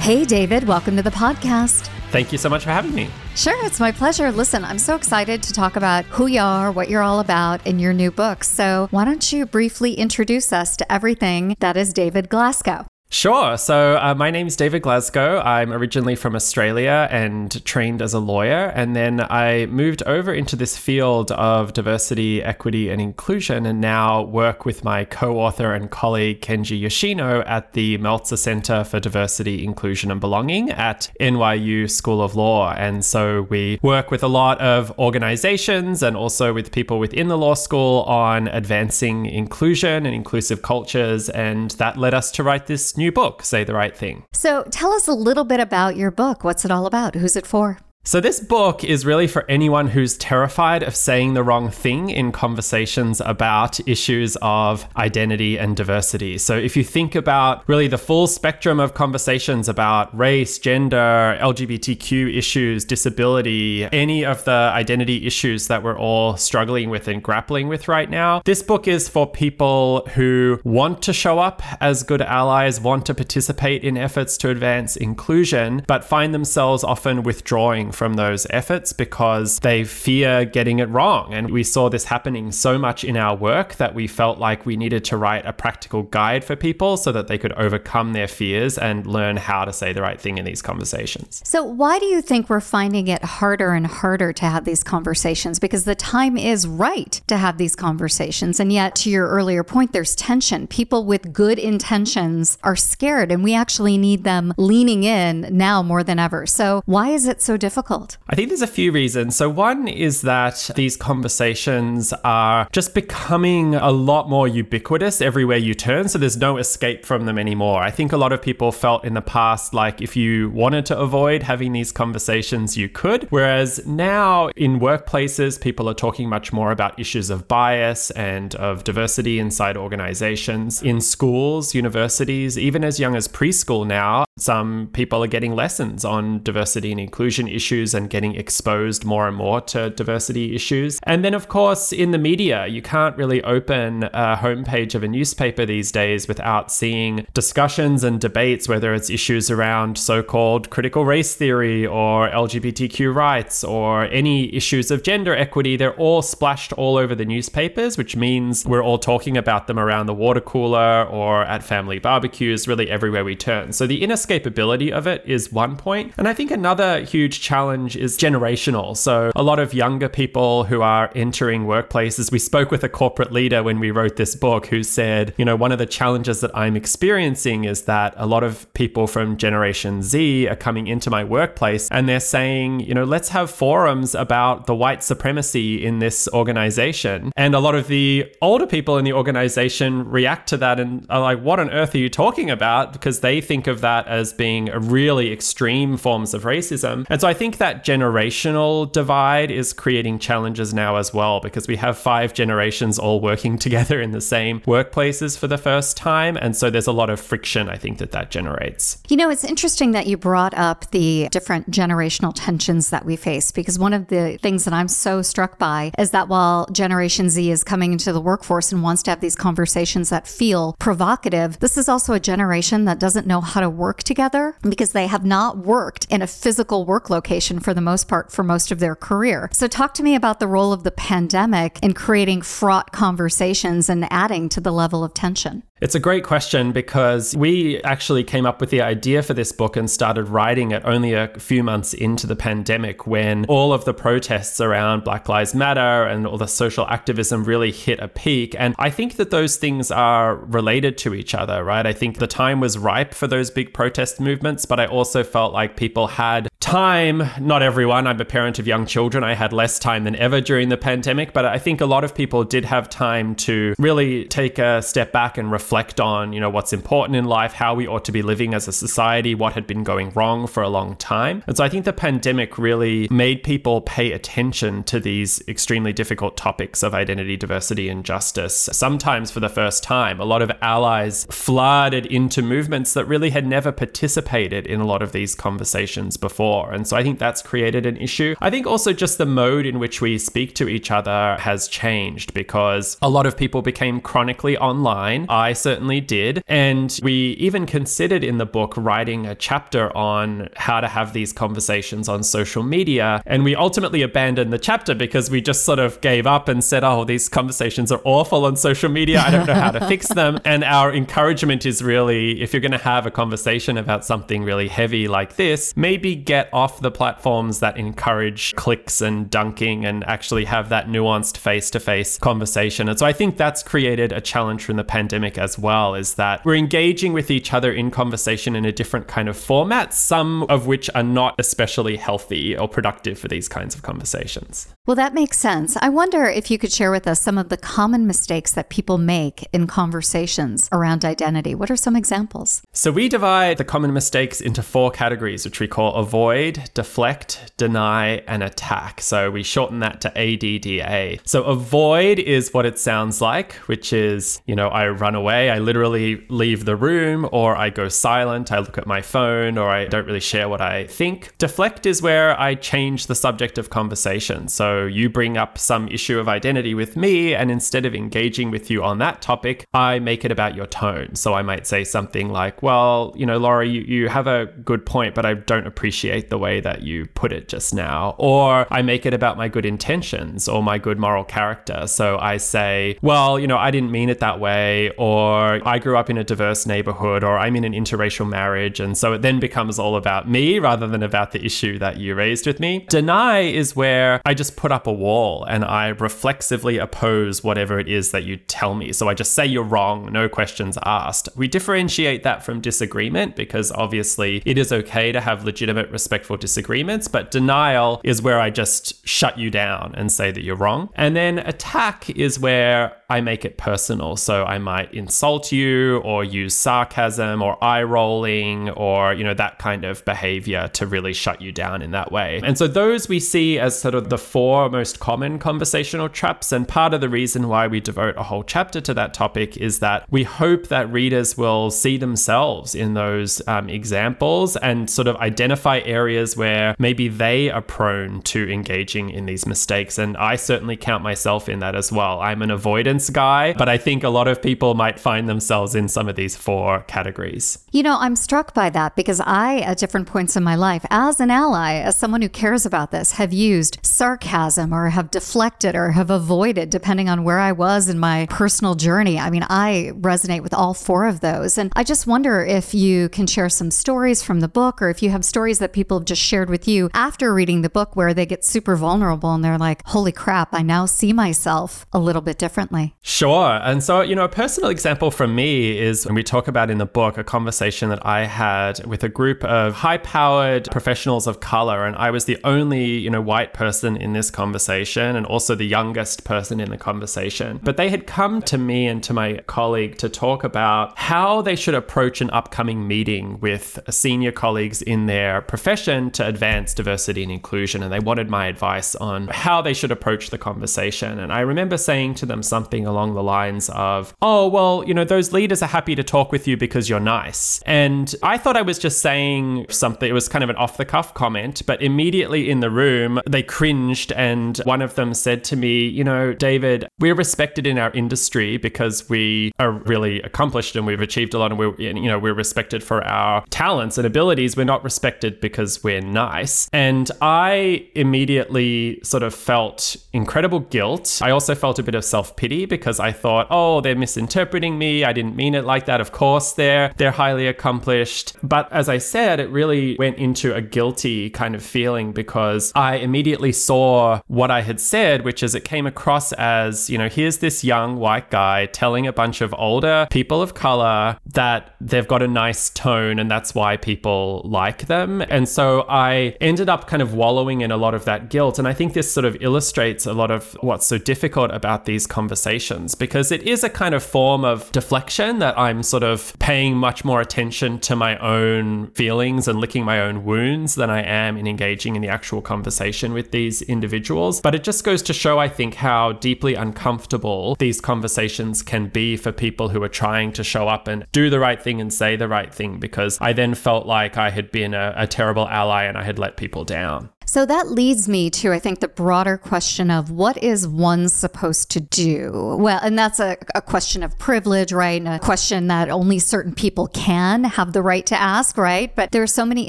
Hey, 0.00 0.24
David, 0.24 0.66
welcome 0.66 0.96
to 0.96 1.02
the 1.02 1.10
podcast. 1.10 1.90
Thank 2.10 2.32
you 2.32 2.38
so 2.38 2.48
much 2.48 2.64
for 2.64 2.70
having 2.70 2.94
me. 2.94 3.10
Sure, 3.36 3.54
it's 3.66 3.78
my 3.78 3.92
pleasure. 3.92 4.32
Listen, 4.32 4.64
I'm 4.64 4.78
so 4.78 4.96
excited 4.96 5.42
to 5.42 5.52
talk 5.52 5.76
about 5.76 6.06
who 6.06 6.26
you 6.26 6.40
are, 6.40 6.72
what 6.72 6.88
you're 6.88 7.02
all 7.02 7.20
about 7.20 7.66
in 7.66 7.78
your 7.78 7.92
new 7.92 8.10
book. 8.10 8.42
So, 8.42 8.88
why 8.92 9.04
don't 9.04 9.30
you 9.30 9.44
briefly 9.44 9.92
introduce 9.92 10.54
us 10.54 10.74
to 10.78 10.90
everything 10.90 11.54
that 11.60 11.76
is 11.76 11.92
David 11.92 12.30
Glasgow? 12.30 12.86
Sure. 13.12 13.56
So, 13.56 13.96
uh, 13.96 14.14
my 14.16 14.30
name 14.30 14.46
is 14.46 14.54
David 14.54 14.82
Glasgow. 14.82 15.40
I'm 15.40 15.72
originally 15.72 16.14
from 16.14 16.36
Australia 16.36 17.08
and 17.10 17.62
trained 17.64 18.02
as 18.02 18.14
a 18.14 18.20
lawyer. 18.20 18.66
And 18.76 18.94
then 18.94 19.20
I 19.28 19.66
moved 19.66 20.04
over 20.04 20.32
into 20.32 20.54
this 20.54 20.78
field 20.78 21.32
of 21.32 21.72
diversity, 21.72 22.40
equity, 22.40 22.88
and 22.88 23.00
inclusion, 23.00 23.66
and 23.66 23.80
now 23.80 24.22
work 24.22 24.64
with 24.64 24.84
my 24.84 25.04
co 25.04 25.40
author 25.40 25.74
and 25.74 25.90
colleague 25.90 26.40
Kenji 26.40 26.80
Yoshino 26.80 27.40
at 27.46 27.72
the 27.72 27.98
Meltzer 27.98 28.36
Center 28.36 28.84
for 28.84 29.00
Diversity, 29.00 29.64
Inclusion, 29.64 30.12
and 30.12 30.20
Belonging 30.20 30.70
at 30.70 31.10
NYU 31.18 31.90
School 31.90 32.22
of 32.22 32.36
Law. 32.36 32.72
And 32.74 33.04
so, 33.04 33.42
we 33.50 33.80
work 33.82 34.12
with 34.12 34.22
a 34.22 34.28
lot 34.28 34.60
of 34.60 34.96
organizations 35.00 36.04
and 36.04 36.16
also 36.16 36.52
with 36.52 36.70
people 36.70 37.00
within 37.00 37.26
the 37.26 37.36
law 37.36 37.54
school 37.54 38.02
on 38.02 38.46
advancing 38.46 39.26
inclusion 39.26 40.06
and 40.06 40.14
inclusive 40.14 40.62
cultures. 40.62 41.28
And 41.30 41.72
that 41.72 41.96
led 41.96 42.14
us 42.14 42.30
to 42.32 42.44
write 42.44 42.68
this 42.68 42.96
new 43.00 43.10
book, 43.10 43.42
Say 43.42 43.64
the 43.64 43.74
Right 43.74 43.96
Thing. 43.96 44.22
So 44.32 44.62
tell 44.70 44.92
us 44.92 45.08
a 45.08 45.12
little 45.12 45.44
bit 45.44 45.58
about 45.58 45.96
your 45.96 46.12
book. 46.12 46.44
What's 46.44 46.64
it 46.64 46.70
all 46.70 46.86
about? 46.86 47.16
Who's 47.16 47.34
it 47.34 47.46
for? 47.46 47.78
So, 48.02 48.18
this 48.18 48.40
book 48.40 48.82
is 48.82 49.04
really 49.04 49.26
for 49.26 49.44
anyone 49.50 49.88
who's 49.88 50.16
terrified 50.16 50.82
of 50.82 50.96
saying 50.96 51.34
the 51.34 51.42
wrong 51.42 51.70
thing 51.70 52.08
in 52.08 52.32
conversations 52.32 53.20
about 53.20 53.78
issues 53.86 54.38
of 54.40 54.88
identity 54.96 55.58
and 55.58 55.76
diversity. 55.76 56.38
So, 56.38 56.56
if 56.56 56.78
you 56.78 56.82
think 56.82 57.14
about 57.14 57.62
really 57.68 57.88
the 57.88 57.98
full 57.98 58.26
spectrum 58.26 58.80
of 58.80 58.94
conversations 58.94 59.68
about 59.68 60.16
race, 60.16 60.58
gender, 60.58 61.36
LGBTQ 61.42 62.34
issues, 62.34 62.86
disability, 62.86 63.84
any 63.92 64.24
of 64.24 64.46
the 64.46 64.70
identity 64.72 65.26
issues 65.26 65.66
that 65.66 65.82
we're 65.82 65.98
all 65.98 66.38
struggling 66.38 66.88
with 66.88 67.06
and 67.06 67.22
grappling 67.22 67.68
with 67.68 67.86
right 67.86 68.08
now, 68.08 68.40
this 68.46 68.62
book 68.62 68.88
is 68.88 69.10
for 69.10 69.30
people 69.30 70.08
who 70.14 70.58
want 70.64 71.02
to 71.02 71.12
show 71.12 71.38
up 71.38 71.62
as 71.82 72.02
good 72.02 72.22
allies, 72.22 72.80
want 72.80 73.04
to 73.04 73.14
participate 73.14 73.84
in 73.84 73.98
efforts 73.98 74.38
to 74.38 74.48
advance 74.48 74.96
inclusion, 74.96 75.84
but 75.86 76.02
find 76.02 76.32
themselves 76.32 76.82
often 76.82 77.22
withdrawing 77.22 77.89
from 77.92 78.14
those 78.14 78.46
efforts 78.50 78.92
because 78.92 79.58
they 79.60 79.84
fear 79.84 80.44
getting 80.44 80.78
it 80.78 80.88
wrong. 80.88 81.32
And 81.32 81.50
we 81.50 81.64
saw 81.64 81.88
this 81.88 82.04
happening 82.04 82.52
so 82.52 82.78
much 82.78 83.04
in 83.04 83.16
our 83.16 83.36
work 83.36 83.76
that 83.76 83.94
we 83.94 84.06
felt 84.06 84.38
like 84.38 84.66
we 84.66 84.76
needed 84.76 85.04
to 85.06 85.16
write 85.16 85.46
a 85.46 85.52
practical 85.52 86.02
guide 86.04 86.44
for 86.44 86.56
people 86.56 86.96
so 86.96 87.12
that 87.12 87.28
they 87.28 87.38
could 87.38 87.52
overcome 87.52 88.12
their 88.12 88.28
fears 88.28 88.78
and 88.78 89.06
learn 89.06 89.36
how 89.36 89.64
to 89.64 89.72
say 89.72 89.92
the 89.92 90.02
right 90.02 90.20
thing 90.20 90.38
in 90.38 90.44
these 90.44 90.62
conversations. 90.62 91.42
So, 91.44 91.64
why 91.64 91.98
do 91.98 92.06
you 92.06 92.22
think 92.22 92.48
we're 92.48 92.60
finding 92.60 93.08
it 93.08 93.22
harder 93.22 93.72
and 93.72 93.86
harder 93.86 94.32
to 94.32 94.44
have 94.46 94.64
these 94.64 94.84
conversations? 94.84 95.58
Because 95.58 95.84
the 95.84 95.94
time 95.94 96.36
is 96.36 96.66
right 96.66 97.20
to 97.26 97.36
have 97.36 97.58
these 97.58 97.76
conversations. 97.76 98.60
And 98.60 98.72
yet, 98.72 98.94
to 98.96 99.10
your 99.10 99.28
earlier 99.28 99.64
point, 99.64 99.92
there's 99.92 100.14
tension. 100.14 100.66
People 100.66 101.04
with 101.04 101.32
good 101.32 101.58
intentions 101.58 102.58
are 102.62 102.76
scared, 102.76 103.32
and 103.32 103.42
we 103.42 103.54
actually 103.54 103.98
need 103.98 104.24
them 104.24 104.54
leaning 104.56 105.04
in 105.04 105.48
now 105.50 105.82
more 105.82 106.04
than 106.04 106.18
ever. 106.18 106.46
So, 106.46 106.82
why 106.86 107.10
is 107.10 107.26
it 107.26 107.42
so 107.42 107.56
difficult? 107.56 107.79
Difficult? 107.80 108.18
I 108.28 108.36
think 108.36 108.48
there's 108.48 108.62
a 108.62 108.66
few 108.66 108.92
reasons. 108.92 109.36
So, 109.36 109.48
one 109.48 109.88
is 109.88 110.22
that 110.22 110.70
these 110.76 110.96
conversations 110.96 112.12
are 112.24 112.68
just 112.72 112.94
becoming 112.94 113.74
a 113.74 113.90
lot 113.90 114.28
more 114.28 114.46
ubiquitous 114.46 115.20
everywhere 115.20 115.56
you 115.56 115.74
turn. 115.74 116.08
So, 116.08 116.18
there's 116.18 116.36
no 116.36 116.58
escape 116.58 117.04
from 117.04 117.26
them 117.26 117.38
anymore. 117.38 117.82
I 117.82 117.90
think 117.90 118.12
a 118.12 118.16
lot 118.16 118.32
of 118.32 118.42
people 118.42 118.72
felt 118.72 119.04
in 119.04 119.14
the 119.14 119.22
past 119.22 119.74
like 119.74 120.00
if 120.00 120.16
you 120.16 120.50
wanted 120.50 120.86
to 120.86 120.98
avoid 120.98 121.42
having 121.42 121.72
these 121.72 121.92
conversations, 121.92 122.76
you 122.76 122.88
could. 122.88 123.26
Whereas 123.30 123.86
now 123.86 124.48
in 124.56 124.80
workplaces, 124.80 125.60
people 125.60 125.88
are 125.88 125.94
talking 125.94 126.28
much 126.28 126.52
more 126.52 126.72
about 126.72 126.98
issues 126.98 127.30
of 127.30 127.48
bias 127.48 128.10
and 128.12 128.54
of 128.56 128.84
diversity 128.84 129.38
inside 129.38 129.76
organizations. 129.76 130.82
In 130.82 131.00
schools, 131.00 131.74
universities, 131.74 132.58
even 132.58 132.84
as 132.84 133.00
young 133.00 133.16
as 133.16 133.28
preschool 133.28 133.86
now, 133.86 134.24
some 134.38 134.90
people 134.92 135.22
are 135.24 135.28
getting 135.28 135.54
lessons 135.54 136.04
on 136.04 136.42
diversity 136.42 136.90
and 136.90 137.00
inclusion 137.00 137.48
issues 137.48 137.69
and 137.70 138.10
getting 138.10 138.34
exposed 138.34 139.04
more 139.04 139.28
and 139.28 139.36
more 139.36 139.60
to 139.60 139.90
diversity 139.90 140.54
issues. 140.54 140.98
And 141.04 141.24
then, 141.24 141.34
of 141.34 141.48
course, 141.48 141.92
in 141.92 142.10
the 142.10 142.18
media, 142.18 142.66
you 142.66 142.82
can't 142.82 143.16
really 143.16 143.42
open 143.44 144.04
a 144.04 144.36
homepage 144.36 144.94
of 144.94 145.02
a 145.02 145.08
newspaper 145.08 145.64
these 145.64 145.92
days 145.92 146.26
without 146.26 146.72
seeing 146.72 147.26
discussions 147.32 148.02
and 148.04 148.20
debates, 148.20 148.68
whether 148.68 148.92
it's 148.92 149.10
issues 149.10 149.50
around 149.50 149.98
so 149.98 150.22
called 150.22 150.70
critical 150.70 151.04
race 151.04 151.34
theory 151.34 151.86
or 151.86 152.28
LGBTQ 152.30 153.14
rights 153.14 153.62
or 153.62 154.04
any 154.06 154.54
issues 154.54 154.90
of 154.90 155.02
gender 155.02 155.34
equity. 155.34 155.76
They're 155.76 155.96
all 155.96 156.22
splashed 156.22 156.72
all 156.72 156.96
over 156.96 157.14
the 157.14 157.24
newspapers, 157.24 157.96
which 157.96 158.16
means 158.16 158.66
we're 158.66 158.82
all 158.82 158.98
talking 158.98 159.36
about 159.36 159.66
them 159.66 159.78
around 159.78 160.06
the 160.06 160.14
water 160.14 160.40
cooler 160.40 161.04
or 161.04 161.42
at 161.44 161.62
family 161.62 161.98
barbecues, 161.98 162.66
really 162.66 162.90
everywhere 162.90 163.24
we 163.24 163.36
turn. 163.36 163.72
So 163.72 163.86
the 163.86 164.02
inescapability 164.02 164.90
of 164.90 165.06
it 165.06 165.22
is 165.24 165.52
one 165.52 165.76
point. 165.76 166.12
And 166.16 166.26
I 166.26 166.34
think 166.34 166.50
another 166.50 167.04
huge 167.04 167.40
challenge 167.40 167.59
challenge 167.60 167.94
is 167.94 168.16
generational. 168.16 168.96
So 168.96 169.32
a 169.36 169.42
lot 169.42 169.58
of 169.58 169.74
younger 169.74 170.08
people 170.08 170.64
who 170.64 170.80
are 170.80 171.10
entering 171.14 171.66
workplaces, 171.66 172.32
we 172.32 172.38
spoke 172.38 172.70
with 172.70 172.82
a 172.84 172.88
corporate 172.88 173.32
leader 173.32 173.62
when 173.62 173.78
we 173.78 173.90
wrote 173.90 174.16
this 174.16 174.34
book 174.34 174.64
who 174.68 174.82
said, 174.82 175.34
you 175.36 175.44
know, 175.44 175.56
one 175.56 175.70
of 175.70 175.78
the 175.78 175.84
challenges 175.84 176.40
that 176.40 176.56
I'm 176.56 176.74
experiencing 176.74 177.64
is 177.64 177.82
that 177.82 178.14
a 178.16 178.24
lot 178.24 178.44
of 178.44 178.72
people 178.72 179.06
from 179.06 179.36
Generation 179.36 180.02
Z 180.02 180.48
are 180.48 180.56
coming 180.56 180.86
into 180.86 181.10
my 181.10 181.22
workplace 181.22 181.86
and 181.90 182.08
they're 182.08 182.18
saying, 182.18 182.80
you 182.80 182.94
know, 182.94 183.04
let's 183.04 183.28
have 183.28 183.50
forums 183.50 184.14
about 184.14 184.66
the 184.66 184.74
white 184.74 185.04
supremacy 185.04 185.84
in 185.84 185.98
this 185.98 186.28
organization. 186.32 187.30
And 187.36 187.54
a 187.54 187.60
lot 187.60 187.74
of 187.74 187.88
the 187.88 188.32
older 188.40 188.66
people 188.66 188.96
in 188.96 189.04
the 189.04 189.12
organization 189.12 190.08
react 190.08 190.48
to 190.48 190.56
that 190.56 190.80
and 190.80 191.04
are 191.10 191.20
like, 191.20 191.42
what 191.42 191.60
on 191.60 191.68
earth 191.68 191.94
are 191.94 191.98
you 191.98 192.08
talking 192.08 192.48
about? 192.48 192.94
Because 192.94 193.20
they 193.20 193.42
think 193.42 193.66
of 193.66 193.82
that 193.82 194.06
as 194.06 194.32
being 194.32 194.70
really 194.72 195.30
extreme 195.30 195.98
forms 195.98 196.32
of 196.32 196.44
racism. 196.44 197.04
And 197.10 197.20
so 197.20 197.28
I 197.28 197.34
think 197.34 197.49
that 197.58 197.84
generational 197.84 198.90
divide 198.90 199.50
is 199.50 199.72
creating 199.72 200.18
challenges 200.18 200.72
now 200.74 200.96
as 200.96 201.12
well 201.12 201.40
because 201.40 201.66
we 201.66 201.76
have 201.76 201.98
five 201.98 202.34
generations 202.34 202.98
all 202.98 203.20
working 203.20 203.58
together 203.66 204.00
in 204.00 204.12
the 204.12 204.20
same 204.20 204.60
workplaces 204.60 205.38
for 205.38 205.46
the 205.46 205.58
first 205.58 205.96
time. 205.96 206.36
And 206.36 206.56
so 206.56 206.70
there's 206.70 206.86
a 206.86 206.92
lot 206.92 207.10
of 207.10 207.20
friction, 207.20 207.68
I 207.68 207.76
think, 207.76 207.98
that 207.98 208.12
that 208.12 208.30
generates. 208.30 209.02
You 209.08 209.16
know, 209.16 209.30
it's 209.30 209.44
interesting 209.44 209.92
that 209.92 210.06
you 210.06 210.16
brought 210.16 210.54
up 210.54 210.90
the 210.90 211.28
different 211.30 211.70
generational 211.70 212.32
tensions 212.34 212.90
that 212.90 213.04
we 213.04 213.16
face 213.16 213.52
because 213.52 213.78
one 213.78 213.92
of 213.92 214.08
the 214.08 214.38
things 214.42 214.64
that 214.64 214.74
I'm 214.74 214.88
so 214.88 215.22
struck 215.22 215.58
by 215.58 215.92
is 215.98 216.10
that 216.10 216.28
while 216.28 216.66
Generation 216.72 217.28
Z 217.28 217.50
is 217.50 217.64
coming 217.64 217.92
into 217.92 218.12
the 218.12 218.20
workforce 218.20 218.72
and 218.72 218.82
wants 218.82 219.02
to 219.04 219.10
have 219.10 219.20
these 219.20 219.36
conversations 219.36 220.10
that 220.10 220.26
feel 220.26 220.74
provocative, 220.78 221.58
this 221.60 221.76
is 221.76 221.88
also 221.88 222.12
a 222.12 222.20
generation 222.20 222.84
that 222.84 222.98
doesn't 222.98 223.26
know 223.26 223.40
how 223.40 223.60
to 223.60 223.70
work 223.70 224.02
together 224.02 224.56
because 224.62 224.92
they 224.92 225.06
have 225.06 225.24
not 225.24 225.58
worked 225.58 226.06
in 226.10 226.22
a 226.22 226.26
physical 226.26 226.84
work 226.84 227.10
location 227.10 227.39
for 227.40 227.72
the 227.72 227.80
most 227.80 228.08
part 228.08 228.30
for 228.30 228.42
most 228.42 228.70
of 228.70 228.80
their 228.80 228.94
career. 228.94 229.48
So, 229.52 229.66
talk 229.66 229.94
to 229.94 230.02
me 230.02 230.14
about 230.14 230.40
the 230.40 230.46
role 230.46 230.72
of 230.72 230.82
the 230.82 230.90
pandemic 230.90 231.78
in 231.82 231.94
creating 231.94 232.42
fraught 232.42 232.92
conversations 232.92 233.88
and 233.88 234.06
adding 234.12 234.48
to 234.50 234.60
the 234.60 234.72
level 234.72 235.02
of 235.02 235.14
tension. 235.14 235.62
It's 235.80 235.94
a 235.94 236.00
great 236.00 236.24
question 236.24 236.72
because 236.72 237.34
we 237.34 237.82
actually 237.84 238.22
came 238.22 238.44
up 238.44 238.60
with 238.60 238.68
the 238.68 238.82
idea 238.82 239.22
for 239.22 239.32
this 239.32 239.50
book 239.50 239.78
and 239.78 239.90
started 239.90 240.24
writing 240.24 240.72
it 240.72 240.82
only 240.84 241.14
a 241.14 241.28
few 241.38 241.62
months 241.62 241.94
into 241.94 242.26
the 242.26 242.36
pandemic 242.36 243.06
when 243.06 243.46
all 243.46 243.72
of 243.72 243.86
the 243.86 243.94
protests 243.94 244.60
around 244.60 245.04
Black 245.04 245.26
Lives 245.30 245.54
Matter 245.54 246.04
and 246.04 246.26
all 246.26 246.36
the 246.36 246.46
social 246.46 246.86
activism 246.88 247.44
really 247.44 247.72
hit 247.72 247.98
a 247.98 248.08
peak. 248.08 248.54
And 248.58 248.74
I 248.78 248.90
think 248.90 249.16
that 249.16 249.30
those 249.30 249.56
things 249.56 249.90
are 249.90 250.36
related 250.36 250.98
to 250.98 251.14
each 251.14 251.34
other, 251.34 251.64
right? 251.64 251.86
I 251.86 251.94
think 251.94 252.18
the 252.18 252.26
time 252.26 252.60
was 252.60 252.76
ripe 252.76 253.14
for 253.14 253.26
those 253.26 253.50
big 253.50 253.72
protest 253.72 254.20
movements, 254.20 254.66
but 254.66 254.80
I 254.80 254.84
also 254.84 255.24
felt 255.24 255.54
like 255.54 255.76
people 255.76 256.08
had 256.08 256.50
time. 256.60 257.22
Not 257.40 257.62
everyone. 257.62 258.06
I'm 258.06 258.20
a 258.20 258.26
parent 258.26 258.58
of 258.58 258.66
young 258.66 258.84
children. 258.84 259.24
I 259.24 259.32
had 259.32 259.54
less 259.54 259.78
time 259.78 260.04
than 260.04 260.14
ever 260.16 260.42
during 260.42 260.68
the 260.68 260.76
pandemic, 260.76 261.32
but 261.32 261.46
I 261.46 261.58
think 261.58 261.80
a 261.80 261.86
lot 261.86 262.04
of 262.04 262.14
people 262.14 262.44
did 262.44 262.66
have 262.66 262.90
time 262.90 263.34
to 263.36 263.74
really 263.78 264.26
take 264.26 264.58
a 264.58 264.82
step 264.82 265.10
back 265.10 265.38
and 265.38 265.50
reflect 265.50 265.69
reflect 265.70 266.00
on, 266.00 266.32
you 266.32 266.40
know, 266.40 266.50
what's 266.50 266.72
important 266.72 267.14
in 267.14 267.26
life, 267.26 267.52
how 267.52 267.76
we 267.76 267.86
ought 267.86 268.04
to 268.04 268.10
be 268.10 268.22
living 268.22 268.54
as 268.54 268.66
a 268.66 268.72
society, 268.72 269.36
what 269.36 269.52
had 269.52 269.68
been 269.68 269.84
going 269.84 270.10
wrong 270.16 270.48
for 270.48 270.64
a 270.64 270.68
long 270.68 270.96
time. 270.96 271.44
And 271.46 271.56
so 271.56 271.62
I 271.62 271.68
think 271.68 271.84
the 271.84 271.92
pandemic 271.92 272.58
really 272.58 273.06
made 273.08 273.44
people 273.44 273.80
pay 273.80 274.10
attention 274.10 274.82
to 274.84 274.98
these 274.98 275.40
extremely 275.46 275.92
difficult 275.92 276.36
topics 276.36 276.82
of 276.82 276.92
identity, 276.92 277.36
diversity, 277.36 277.88
and 277.88 278.04
justice. 278.04 278.68
Sometimes 278.72 279.30
for 279.30 279.38
the 279.38 279.48
first 279.48 279.84
time, 279.84 280.18
a 280.18 280.24
lot 280.24 280.42
of 280.42 280.50
allies 280.60 281.24
flooded 281.30 282.04
into 282.04 282.42
movements 282.42 282.92
that 282.94 283.04
really 283.04 283.30
had 283.30 283.46
never 283.46 283.70
participated 283.70 284.66
in 284.66 284.80
a 284.80 284.86
lot 284.86 285.02
of 285.02 285.12
these 285.12 285.36
conversations 285.36 286.16
before. 286.16 286.72
And 286.72 286.84
so 286.84 286.96
I 286.96 287.04
think 287.04 287.20
that's 287.20 287.42
created 287.42 287.86
an 287.86 287.96
issue. 287.96 288.34
I 288.40 288.50
think 288.50 288.66
also 288.66 288.92
just 288.92 289.18
the 289.18 289.26
mode 289.26 289.66
in 289.66 289.78
which 289.78 290.00
we 290.00 290.18
speak 290.18 290.56
to 290.56 290.68
each 290.68 290.90
other 290.90 291.36
has 291.38 291.68
changed 291.68 292.34
because 292.34 292.98
a 293.00 293.08
lot 293.08 293.24
of 293.24 293.36
people 293.36 293.62
became 293.62 294.00
chronically 294.00 294.58
online. 294.58 295.26
I 295.28 295.52
certainly 295.60 296.00
did. 296.00 296.42
And 296.48 296.98
we 297.02 297.32
even 297.38 297.66
considered 297.66 298.24
in 298.24 298.38
the 298.38 298.46
book 298.46 298.74
writing 298.76 299.26
a 299.26 299.34
chapter 299.34 299.94
on 299.96 300.48
how 300.56 300.80
to 300.80 300.88
have 300.88 301.12
these 301.12 301.32
conversations 301.32 302.08
on 302.08 302.22
social 302.22 302.62
media. 302.62 303.22
And 303.26 303.44
we 303.44 303.54
ultimately 303.54 304.02
abandoned 304.02 304.52
the 304.52 304.58
chapter 304.58 304.94
because 304.94 305.30
we 305.30 305.40
just 305.40 305.64
sort 305.64 305.78
of 305.78 306.00
gave 306.00 306.26
up 306.26 306.48
and 306.48 306.62
said, 306.62 306.84
oh, 306.84 307.04
these 307.04 307.28
conversations 307.28 307.92
are 307.92 308.00
awful 308.04 308.44
on 308.44 308.56
social 308.56 308.90
media. 308.90 309.20
I 309.20 309.30
don't 309.30 309.46
know 309.46 309.54
how 309.54 309.70
to 309.70 309.86
fix 309.86 310.08
them. 310.08 310.38
And 310.50 310.64
our 310.64 310.92
encouragement 310.92 311.64
is 311.64 311.80
really 311.82 312.40
if 312.42 312.52
you're 312.52 312.60
going 312.60 312.72
to 312.72 312.78
have 312.78 313.06
a 313.06 313.10
conversation 313.10 313.76
about 313.78 314.04
something 314.04 314.42
really 314.42 314.68
heavy 314.68 315.06
like 315.06 315.36
this, 315.36 315.76
maybe 315.76 316.16
get 316.16 316.48
off 316.52 316.80
the 316.80 316.90
platforms 316.90 317.60
that 317.60 317.76
encourage 317.76 318.54
clicks 318.56 319.00
and 319.00 319.30
dunking 319.30 319.84
and 319.84 320.02
actually 320.04 320.44
have 320.46 320.70
that 320.70 320.88
nuanced 320.88 321.36
face 321.36 321.70
to 321.70 321.80
face 321.80 322.18
conversation. 322.18 322.88
And 322.88 322.98
so 322.98 323.06
I 323.06 323.12
think 323.12 323.36
that's 323.36 323.62
created 323.62 324.12
a 324.12 324.20
challenge 324.20 324.64
from 324.64 324.76
the 324.76 324.84
pandemic 324.84 325.38
as 325.38 325.49
as 325.50 325.58
well 325.58 325.96
is 325.96 326.14
that 326.14 326.44
we're 326.44 326.54
engaging 326.54 327.12
with 327.12 327.28
each 327.28 327.52
other 327.52 327.72
in 327.72 327.90
conversation 327.90 328.54
in 328.54 328.64
a 328.64 328.70
different 328.70 329.08
kind 329.08 329.28
of 329.28 329.36
format, 329.36 329.92
some 329.92 330.44
of 330.44 330.68
which 330.68 330.88
are 330.94 331.02
not 331.02 331.34
especially 331.38 331.96
healthy 331.96 332.56
or 332.56 332.68
productive 332.68 333.18
for 333.18 333.26
these 333.26 333.48
kinds 333.48 333.74
of 333.74 333.82
conversations. 333.82 334.68
Well, 334.86 334.94
that 334.96 335.14
makes 335.14 335.38
sense. 335.38 335.76
I 335.80 335.88
wonder 335.88 336.24
if 336.26 336.50
you 336.50 336.58
could 336.58 336.72
share 336.72 336.90
with 336.90 337.06
us 337.06 337.20
some 337.20 337.36
of 337.36 337.48
the 337.48 337.56
common 337.56 338.06
mistakes 338.06 338.52
that 338.52 338.70
people 338.70 338.98
make 338.98 339.48
in 339.52 339.66
conversations 339.66 340.68
around 340.72 341.04
identity. 341.04 341.54
What 341.54 341.70
are 341.70 341.76
some 341.76 341.96
examples? 341.96 342.62
So, 342.72 342.92
we 342.92 343.08
divide 343.08 343.58
the 343.58 343.64
common 343.64 343.92
mistakes 343.92 344.40
into 344.40 344.62
four 344.62 344.90
categories, 344.90 345.44
which 345.44 345.58
we 345.58 345.66
call 345.66 345.94
avoid, 345.94 346.70
deflect, 346.74 347.52
deny, 347.56 348.22
and 348.28 348.42
attack. 348.42 349.00
So, 349.00 349.30
we 349.30 349.42
shorten 349.42 349.80
that 349.80 350.00
to 350.02 350.10
ADDA. 350.10 351.20
So, 351.24 351.42
avoid 351.44 352.18
is 352.20 352.52
what 352.52 352.66
it 352.66 352.78
sounds 352.78 353.20
like, 353.20 353.54
which 353.70 353.92
is, 353.92 354.40
you 354.46 354.54
know, 354.54 354.68
I 354.68 354.88
run 354.88 355.14
away, 355.14 355.39
I 355.48 355.58
literally 355.58 356.26
leave 356.28 356.64
the 356.64 356.76
room, 356.76 357.28
or 357.32 357.56
I 357.56 357.70
go 357.70 357.88
silent, 357.88 358.52
I 358.52 358.58
look 358.58 358.76
at 358.76 358.86
my 358.86 359.00
phone, 359.00 359.56
or 359.56 359.70
I 359.70 359.86
don't 359.86 360.06
really 360.06 360.20
share 360.20 360.48
what 360.48 360.60
I 360.60 360.86
think. 360.86 361.36
Deflect 361.38 361.86
is 361.86 362.02
where 362.02 362.38
I 362.38 362.54
change 362.54 363.06
the 363.06 363.14
subject 363.14 363.56
of 363.56 363.70
conversation. 363.70 364.48
So, 364.48 364.84
you 364.86 365.08
bring 365.08 365.36
up 365.36 365.56
some 365.56 365.88
issue 365.88 366.18
of 366.18 366.28
identity 366.28 366.74
with 366.74 366.96
me, 366.96 367.34
and 367.34 367.50
instead 367.50 367.86
of 367.86 367.94
engaging 367.94 368.50
with 368.50 368.70
you 368.70 368.82
on 368.82 368.98
that 368.98 369.22
topic, 369.22 369.66
I 369.72 369.98
make 369.98 370.24
it 370.24 370.32
about 370.32 370.54
your 370.54 370.66
tone. 370.66 371.14
So 371.14 371.34
I 371.34 371.42
might 371.42 371.66
say 371.66 371.84
something 371.84 372.28
like, 372.28 372.62
Well, 372.62 373.12
you 373.16 373.26
know, 373.26 373.38
Laurie, 373.38 373.70
you, 373.70 373.82
you 373.82 374.08
have 374.08 374.26
a 374.26 374.46
good 374.46 374.84
point, 374.84 375.14
but 375.14 375.24
I 375.24 375.34
don't 375.34 375.66
appreciate 375.66 376.30
the 376.30 376.38
way 376.38 376.60
that 376.60 376.82
you 376.82 377.06
put 377.14 377.32
it 377.32 377.48
just 377.48 377.74
now. 377.74 378.14
Or 378.18 378.66
I 378.70 378.82
make 378.82 379.06
it 379.06 379.14
about 379.14 379.36
my 379.36 379.48
good 379.48 379.66
intentions 379.66 380.48
or 380.48 380.62
my 380.62 380.78
good 380.78 380.98
moral 380.98 381.24
character. 381.24 381.86
So 381.86 382.18
I 382.18 382.38
say, 382.38 382.98
Well, 383.02 383.38
you 383.38 383.46
know, 383.46 383.58
I 383.58 383.70
didn't 383.70 383.90
mean 383.90 384.08
it 384.08 384.20
that 384.20 384.40
way, 384.40 384.90
or 384.98 385.19
I 385.20 385.78
grew 385.78 385.96
up 385.96 386.10
in 386.10 386.18
a 386.18 386.24
diverse 386.24 386.66
neighborhood, 386.66 387.24
or 387.24 387.38
I'm 387.38 387.56
in 387.56 387.64
an 387.64 387.72
interracial 387.72 388.28
marriage. 388.28 388.80
And 388.80 388.96
so 388.96 389.12
it 389.12 389.22
then 389.22 389.40
becomes 389.40 389.78
all 389.78 389.96
about 389.96 390.28
me 390.28 390.58
rather 390.58 390.86
than 390.86 391.02
about 391.02 391.32
the 391.32 391.44
issue 391.44 391.78
that 391.78 391.98
you 391.98 392.14
raised 392.14 392.46
with 392.46 392.60
me. 392.60 392.86
Deny 392.88 393.40
is 393.40 393.74
where 393.74 394.20
I 394.24 394.34
just 394.34 394.56
put 394.56 394.72
up 394.72 394.86
a 394.86 394.92
wall 394.92 395.44
and 395.44 395.64
I 395.64 395.88
reflexively 395.88 396.78
oppose 396.78 397.42
whatever 397.42 397.78
it 397.78 397.88
is 397.88 398.10
that 398.12 398.24
you 398.24 398.36
tell 398.36 398.74
me. 398.74 398.92
So 398.92 399.08
I 399.08 399.14
just 399.14 399.34
say 399.34 399.46
you're 399.46 399.62
wrong, 399.62 400.12
no 400.12 400.28
questions 400.28 400.78
asked. 400.84 401.28
We 401.36 401.48
differentiate 401.48 402.22
that 402.22 402.44
from 402.44 402.60
disagreement 402.60 403.36
because 403.36 403.72
obviously 403.72 404.42
it 404.44 404.58
is 404.58 404.72
okay 404.72 405.12
to 405.12 405.20
have 405.20 405.44
legitimate, 405.44 405.90
respectful 405.90 406.36
disagreements, 406.36 407.08
but 407.08 407.30
denial 407.30 408.00
is 408.04 408.22
where 408.22 408.40
I 408.40 408.50
just 408.50 409.06
shut 409.06 409.38
you 409.38 409.50
down 409.50 409.94
and 409.96 410.10
say 410.10 410.30
that 410.30 410.42
you're 410.42 410.56
wrong. 410.56 410.90
And 410.94 411.16
then 411.16 411.38
attack 411.38 412.10
is 412.10 412.38
where 412.38 412.96
I 413.08 413.20
make 413.20 413.44
it 413.44 413.56
personal. 413.56 414.16
So 414.16 414.44
I 414.44 414.58
might 414.58 414.94
insult 415.10 415.50
you 415.50 415.96
or 416.04 416.22
use 416.22 416.54
sarcasm 416.54 417.42
or 417.42 417.62
eye 417.64 417.82
rolling 417.82 418.70
or, 418.70 419.12
you 419.12 419.24
know, 419.24 419.34
that 419.34 419.58
kind 419.58 419.84
of 419.84 420.04
behavior 420.04 420.68
to 420.68 420.86
really 420.86 421.12
shut 421.12 421.42
you 421.42 421.50
down 421.50 421.82
in 421.82 421.90
that 421.90 422.12
way. 422.12 422.40
And 422.44 422.56
so 422.56 422.68
those 422.68 423.08
we 423.08 423.18
see 423.18 423.58
as 423.58 423.76
sort 423.78 423.96
of 423.96 424.08
the 424.08 424.18
four 424.18 424.70
most 424.70 425.00
common 425.00 425.40
conversational 425.40 426.08
traps. 426.08 426.52
And 426.52 426.68
part 426.68 426.94
of 426.94 427.00
the 427.00 427.08
reason 427.08 427.48
why 427.48 427.66
we 427.66 427.80
devote 427.80 428.14
a 428.16 428.22
whole 428.22 428.44
chapter 428.44 428.80
to 428.82 428.94
that 428.94 429.12
topic 429.12 429.56
is 429.56 429.80
that 429.80 430.06
we 430.12 430.22
hope 430.22 430.68
that 430.68 430.88
readers 430.92 431.36
will 431.36 431.72
see 431.72 431.96
themselves 431.96 432.76
in 432.76 432.94
those 432.94 433.42
um, 433.48 433.68
examples 433.68 434.56
and 434.58 434.88
sort 434.88 435.08
of 435.08 435.16
identify 435.16 435.80
areas 435.80 436.36
where 436.36 436.76
maybe 436.78 437.08
they 437.08 437.50
are 437.50 437.62
prone 437.62 438.22
to 438.22 438.48
engaging 438.48 439.10
in 439.10 439.26
these 439.26 439.44
mistakes. 439.44 439.98
And 439.98 440.16
I 440.18 440.36
certainly 440.36 440.76
count 440.76 441.02
myself 441.02 441.48
in 441.48 441.58
that 441.58 441.74
as 441.74 441.90
well. 441.90 442.20
I'm 442.20 442.42
an 442.42 442.52
avoidance 442.52 443.10
guy, 443.10 443.54
but 443.54 443.68
I 443.68 443.76
think 443.76 444.04
a 444.04 444.08
lot 444.08 444.28
of 444.28 444.40
people 444.40 444.74
might 444.74 444.99
find 445.00 445.28
themselves 445.28 445.74
in 445.74 445.88
some 445.88 446.08
of 446.08 446.16
these 446.16 446.36
four 446.36 446.80
categories. 446.82 447.58
You 447.72 447.82
know, 447.82 447.96
I'm 447.98 448.16
struck 448.16 448.54
by 448.54 448.70
that 448.70 448.96
because 448.96 449.20
I, 449.20 449.58
at 449.60 449.78
different 449.78 450.06
points 450.06 450.36
in 450.36 450.42
my 450.42 450.54
life, 450.54 450.84
as 450.90 451.20
an 451.20 451.30
ally, 451.30 451.74
as 451.74 451.96
someone 451.96 452.22
who 452.22 452.28
cares 452.28 452.66
about 452.66 452.90
this, 452.90 453.12
have 453.12 453.32
used 453.32 453.78
sarcasm 453.82 454.72
or 454.72 454.90
have 454.90 455.10
deflected 455.10 455.74
or 455.74 455.92
have 455.92 456.10
avoided, 456.10 456.70
depending 456.70 457.08
on 457.08 457.24
where 457.24 457.38
I 457.38 457.52
was 457.52 457.88
in 457.88 457.98
my 457.98 458.26
personal 458.30 458.74
journey. 458.74 459.18
I 459.18 459.30
mean, 459.30 459.44
I 459.48 459.92
resonate 459.94 460.42
with 460.42 460.54
all 460.54 460.74
four 460.74 461.06
of 461.06 461.20
those. 461.20 461.56
And 461.56 461.72
I 461.74 461.84
just 461.84 462.06
wonder 462.06 462.44
if 462.44 462.74
you 462.74 463.08
can 463.08 463.26
share 463.26 463.48
some 463.48 463.70
stories 463.70 464.22
from 464.22 464.40
the 464.40 464.48
book 464.48 464.82
or 464.82 464.90
if 464.90 465.02
you 465.02 465.10
have 465.10 465.24
stories 465.24 465.58
that 465.60 465.72
people 465.72 465.98
have 465.98 466.06
just 466.06 466.22
shared 466.22 466.50
with 466.50 466.68
you 466.68 466.90
after 466.92 467.32
reading 467.32 467.62
the 467.62 467.70
book 467.70 467.96
where 467.96 468.12
they 468.12 468.26
get 468.26 468.44
super 468.44 468.76
vulnerable 468.76 469.32
and 469.34 469.44
they're 469.44 469.58
like, 469.58 469.86
holy 469.86 470.12
crap, 470.12 470.52
I 470.52 470.62
now 470.62 470.86
see 470.86 471.12
myself 471.12 471.86
a 471.92 471.98
little 471.98 472.22
bit 472.22 472.38
differently. 472.38 472.94
Sure. 473.00 473.60
And 473.62 473.82
so, 473.82 474.00
you 474.00 474.14
know, 474.14 474.24
a 474.24 474.28
personal 474.28 474.70
example 474.70 474.89
from 474.98 475.36
me 475.36 475.78
is 475.78 476.04
when 476.04 476.16
we 476.16 476.24
talk 476.24 476.48
about 476.48 476.68
in 476.68 476.78
the 476.78 476.86
book 476.86 477.16
a 477.16 477.22
conversation 477.22 477.90
that 477.90 478.04
I 478.04 478.24
had 478.24 478.84
with 478.84 479.04
a 479.04 479.08
group 479.08 479.44
of 479.44 479.72
high 479.72 479.98
powered 479.98 480.68
professionals 480.72 481.28
of 481.28 481.38
color. 481.38 481.86
And 481.86 481.94
I 481.94 482.10
was 482.10 482.24
the 482.24 482.38
only, 482.42 482.98
you 482.98 483.08
know, 483.08 483.20
white 483.20 483.52
person 483.54 483.96
in 483.96 484.14
this 484.14 484.32
conversation 484.32 485.14
and 485.14 485.24
also 485.26 485.54
the 485.54 485.64
youngest 485.64 486.24
person 486.24 486.58
in 486.58 486.70
the 486.70 486.76
conversation. 486.76 487.60
But 487.62 487.76
they 487.76 487.88
had 487.88 488.08
come 488.08 488.42
to 488.42 488.58
me 488.58 488.88
and 488.88 489.00
to 489.04 489.12
my 489.12 489.38
colleague 489.46 489.96
to 489.98 490.08
talk 490.08 490.42
about 490.42 490.98
how 490.98 491.40
they 491.40 491.54
should 491.54 491.74
approach 491.74 492.20
an 492.20 492.30
upcoming 492.30 492.88
meeting 492.88 493.38
with 493.38 493.78
senior 493.88 494.32
colleagues 494.32 494.82
in 494.82 495.06
their 495.06 495.40
profession 495.40 496.10
to 496.12 496.26
advance 496.26 496.74
diversity 496.74 497.22
and 497.22 497.30
inclusion. 497.30 497.84
And 497.84 497.92
they 497.92 498.00
wanted 498.00 498.28
my 498.28 498.46
advice 498.46 498.96
on 498.96 499.28
how 499.28 499.62
they 499.62 499.74
should 499.74 499.92
approach 499.92 500.30
the 500.30 500.38
conversation. 500.38 501.20
And 501.20 501.32
I 501.32 501.40
remember 501.40 501.76
saying 501.76 502.16
to 502.16 502.26
them 502.26 502.42
something 502.42 502.86
along 502.86 503.14
the 503.14 503.22
lines 503.22 503.70
of, 503.70 504.14
oh, 504.20 504.48
well, 504.48 504.79
you 504.86 504.94
know, 504.94 505.04
those 505.04 505.32
leaders 505.32 505.62
are 505.62 505.66
happy 505.66 505.94
to 505.94 506.02
talk 506.02 506.32
with 506.32 506.46
you 506.46 506.56
because 506.56 506.88
you're 506.88 507.00
nice. 507.00 507.60
And 507.66 508.14
I 508.22 508.38
thought 508.38 508.56
I 508.56 508.62
was 508.62 508.78
just 508.78 509.00
saying 509.00 509.66
something, 509.70 510.08
it 510.08 510.12
was 510.12 510.28
kind 510.28 510.44
of 510.44 510.50
an 510.50 510.56
off 510.56 510.76
the 510.76 510.84
cuff 510.84 511.14
comment, 511.14 511.62
but 511.66 511.82
immediately 511.82 512.50
in 512.50 512.60
the 512.60 512.70
room, 512.70 513.20
they 513.28 513.42
cringed. 513.42 514.12
And 514.12 514.58
one 514.64 514.82
of 514.82 514.94
them 514.94 515.14
said 515.14 515.44
to 515.44 515.56
me, 515.56 515.86
you 515.86 516.04
know, 516.04 516.32
David, 516.32 516.88
we're 516.98 517.14
respected 517.14 517.66
in 517.66 517.78
our 517.78 517.90
industry 517.92 518.56
because 518.56 519.08
we 519.08 519.52
are 519.58 519.72
really 519.72 520.20
accomplished 520.22 520.76
and 520.76 520.86
we've 520.86 521.00
achieved 521.00 521.34
a 521.34 521.38
lot 521.38 521.50
and 521.50 521.58
we're, 521.58 521.74
you 521.80 522.08
know, 522.08 522.18
we're 522.18 522.34
respected 522.34 522.82
for 522.82 523.02
our 523.04 523.44
talents 523.50 523.98
and 523.98 524.06
abilities. 524.06 524.56
We're 524.56 524.64
not 524.64 524.84
respected 524.84 525.40
because 525.40 525.82
we're 525.82 526.00
nice. 526.00 526.68
And 526.72 527.10
I 527.20 527.86
immediately 527.94 529.00
sort 529.02 529.22
of 529.22 529.34
felt 529.34 529.96
incredible 530.12 530.60
guilt. 530.60 531.20
I 531.22 531.30
also 531.30 531.54
felt 531.54 531.78
a 531.78 531.82
bit 531.82 531.94
of 531.94 532.04
self 532.04 532.36
pity 532.36 532.66
because 532.66 533.00
I 533.00 533.12
thought, 533.12 533.46
oh, 533.50 533.80
they're 533.80 533.96
misinterpreting 533.96 534.69
me. 534.78 535.04
I 535.04 535.12
didn't 535.12 535.36
mean 535.36 535.54
it 535.54 535.64
like 535.64 535.86
that. 535.86 536.00
Of 536.00 536.12
course, 536.12 536.52
they're 536.52 536.92
they're 536.96 537.10
highly 537.10 537.46
accomplished. 537.46 538.36
But 538.42 538.70
as 538.72 538.88
I 538.88 538.98
said, 538.98 539.40
it 539.40 539.50
really 539.50 539.96
went 539.98 540.18
into 540.18 540.54
a 540.54 540.60
guilty 540.60 541.30
kind 541.30 541.54
of 541.54 541.62
feeling 541.62 542.12
because 542.12 542.72
I 542.74 542.96
immediately 542.96 543.52
saw 543.52 544.20
what 544.26 544.50
I 544.50 544.62
had 544.62 544.80
said, 544.80 545.24
which 545.24 545.42
is 545.42 545.54
it 545.54 545.64
came 545.64 545.86
across 545.86 546.32
as, 546.34 546.90
you 546.90 546.98
know, 546.98 547.08
here's 547.08 547.38
this 547.38 547.64
young 547.64 547.96
white 547.96 548.30
guy 548.30 548.66
telling 548.66 549.06
a 549.06 549.12
bunch 549.12 549.40
of 549.40 549.54
older 549.58 550.06
people 550.10 550.42
of 550.42 550.54
color 550.54 551.18
that 551.34 551.74
they've 551.80 552.06
got 552.06 552.22
a 552.22 552.28
nice 552.28 552.70
tone 552.70 553.18
and 553.18 553.30
that's 553.30 553.54
why 553.54 553.76
people 553.76 554.42
like 554.44 554.86
them. 554.86 555.22
And 555.22 555.48
so 555.48 555.84
I 555.88 556.36
ended 556.40 556.68
up 556.68 556.86
kind 556.86 557.02
of 557.02 557.14
wallowing 557.14 557.60
in 557.60 557.70
a 557.70 557.76
lot 557.76 557.94
of 557.94 558.04
that 558.04 558.30
guilt. 558.30 558.58
And 558.58 558.66
I 558.66 558.72
think 558.72 558.94
this 558.94 559.10
sort 559.10 559.24
of 559.24 559.36
illustrates 559.40 560.06
a 560.06 560.12
lot 560.12 560.30
of 560.30 560.56
what's 560.60 560.86
so 560.86 560.98
difficult 560.98 561.50
about 561.50 561.84
these 561.84 562.06
conversations 562.06 562.94
because 562.94 563.32
it 563.32 563.42
is 563.42 563.64
a 563.64 563.70
kind 563.70 563.94
of 563.94 564.02
form 564.02 564.44
of 564.44 564.59
deflection 564.72 565.38
that 565.38 565.58
I'm 565.58 565.82
sort 565.82 566.02
of 566.02 566.34
paying 566.38 566.76
much 566.76 567.04
more 567.04 567.20
attention 567.20 567.78
to 567.80 567.96
my 567.96 568.16
own 568.18 568.90
feelings 568.92 569.48
and 569.48 569.60
licking 569.60 569.84
my 569.84 570.00
own 570.00 570.24
wounds 570.24 570.74
than 570.74 570.90
I 570.90 571.02
am 571.02 571.36
in 571.36 571.46
engaging 571.46 571.96
in 571.96 572.02
the 572.02 572.08
actual 572.08 572.42
conversation 572.42 573.12
with 573.12 573.30
these 573.30 573.62
individuals. 573.62 574.40
But 574.40 574.54
it 574.54 574.64
just 574.64 574.84
goes 574.84 575.02
to 575.02 575.12
show, 575.12 575.38
I 575.38 575.48
think, 575.48 575.74
how 575.74 576.12
deeply 576.12 576.54
uncomfortable 576.54 577.56
these 577.58 577.80
conversations 577.80 578.62
can 578.62 578.88
be 578.88 579.16
for 579.16 579.32
people 579.32 579.68
who 579.68 579.82
are 579.82 579.88
trying 579.88 580.32
to 580.32 580.44
show 580.44 580.68
up 580.68 580.88
and 580.88 581.06
do 581.12 581.30
the 581.30 581.40
right 581.40 581.60
thing 581.60 581.80
and 581.80 581.92
say 581.92 582.16
the 582.16 582.28
right 582.28 582.52
thing 582.52 582.78
because 582.78 583.18
I 583.20 583.32
then 583.32 583.54
felt 583.54 583.86
like 583.86 584.16
I 584.16 584.30
had 584.30 584.50
been 584.50 584.74
a, 584.74 584.94
a 584.96 585.06
terrible 585.06 585.48
ally 585.48 585.84
and 585.84 585.96
I 585.96 586.02
had 586.02 586.18
let 586.18 586.36
people 586.36 586.64
down. 586.64 587.10
So 587.30 587.46
that 587.46 587.70
leads 587.70 588.08
me 588.08 588.28
to, 588.30 588.52
I 588.52 588.58
think, 588.58 588.80
the 588.80 588.88
broader 588.88 589.38
question 589.38 589.88
of 589.88 590.10
what 590.10 590.36
is 590.42 590.66
one 590.66 591.08
supposed 591.08 591.70
to 591.70 591.80
do? 591.80 592.56
Well, 592.58 592.80
and 592.82 592.98
that's 592.98 593.20
a, 593.20 593.36
a 593.54 593.62
question 593.62 594.02
of 594.02 594.18
privilege, 594.18 594.72
right? 594.72 595.00
And 595.00 595.06
a 595.06 595.20
question 595.20 595.68
that 595.68 595.90
only 595.90 596.18
certain 596.18 596.52
people 596.52 596.88
can 596.88 597.44
have 597.44 597.72
the 597.72 597.82
right 597.82 598.04
to 598.06 598.20
ask, 598.20 598.58
right? 598.58 598.92
But 598.96 599.12
there 599.12 599.22
are 599.22 599.28
so 599.28 599.46
many 599.46 599.68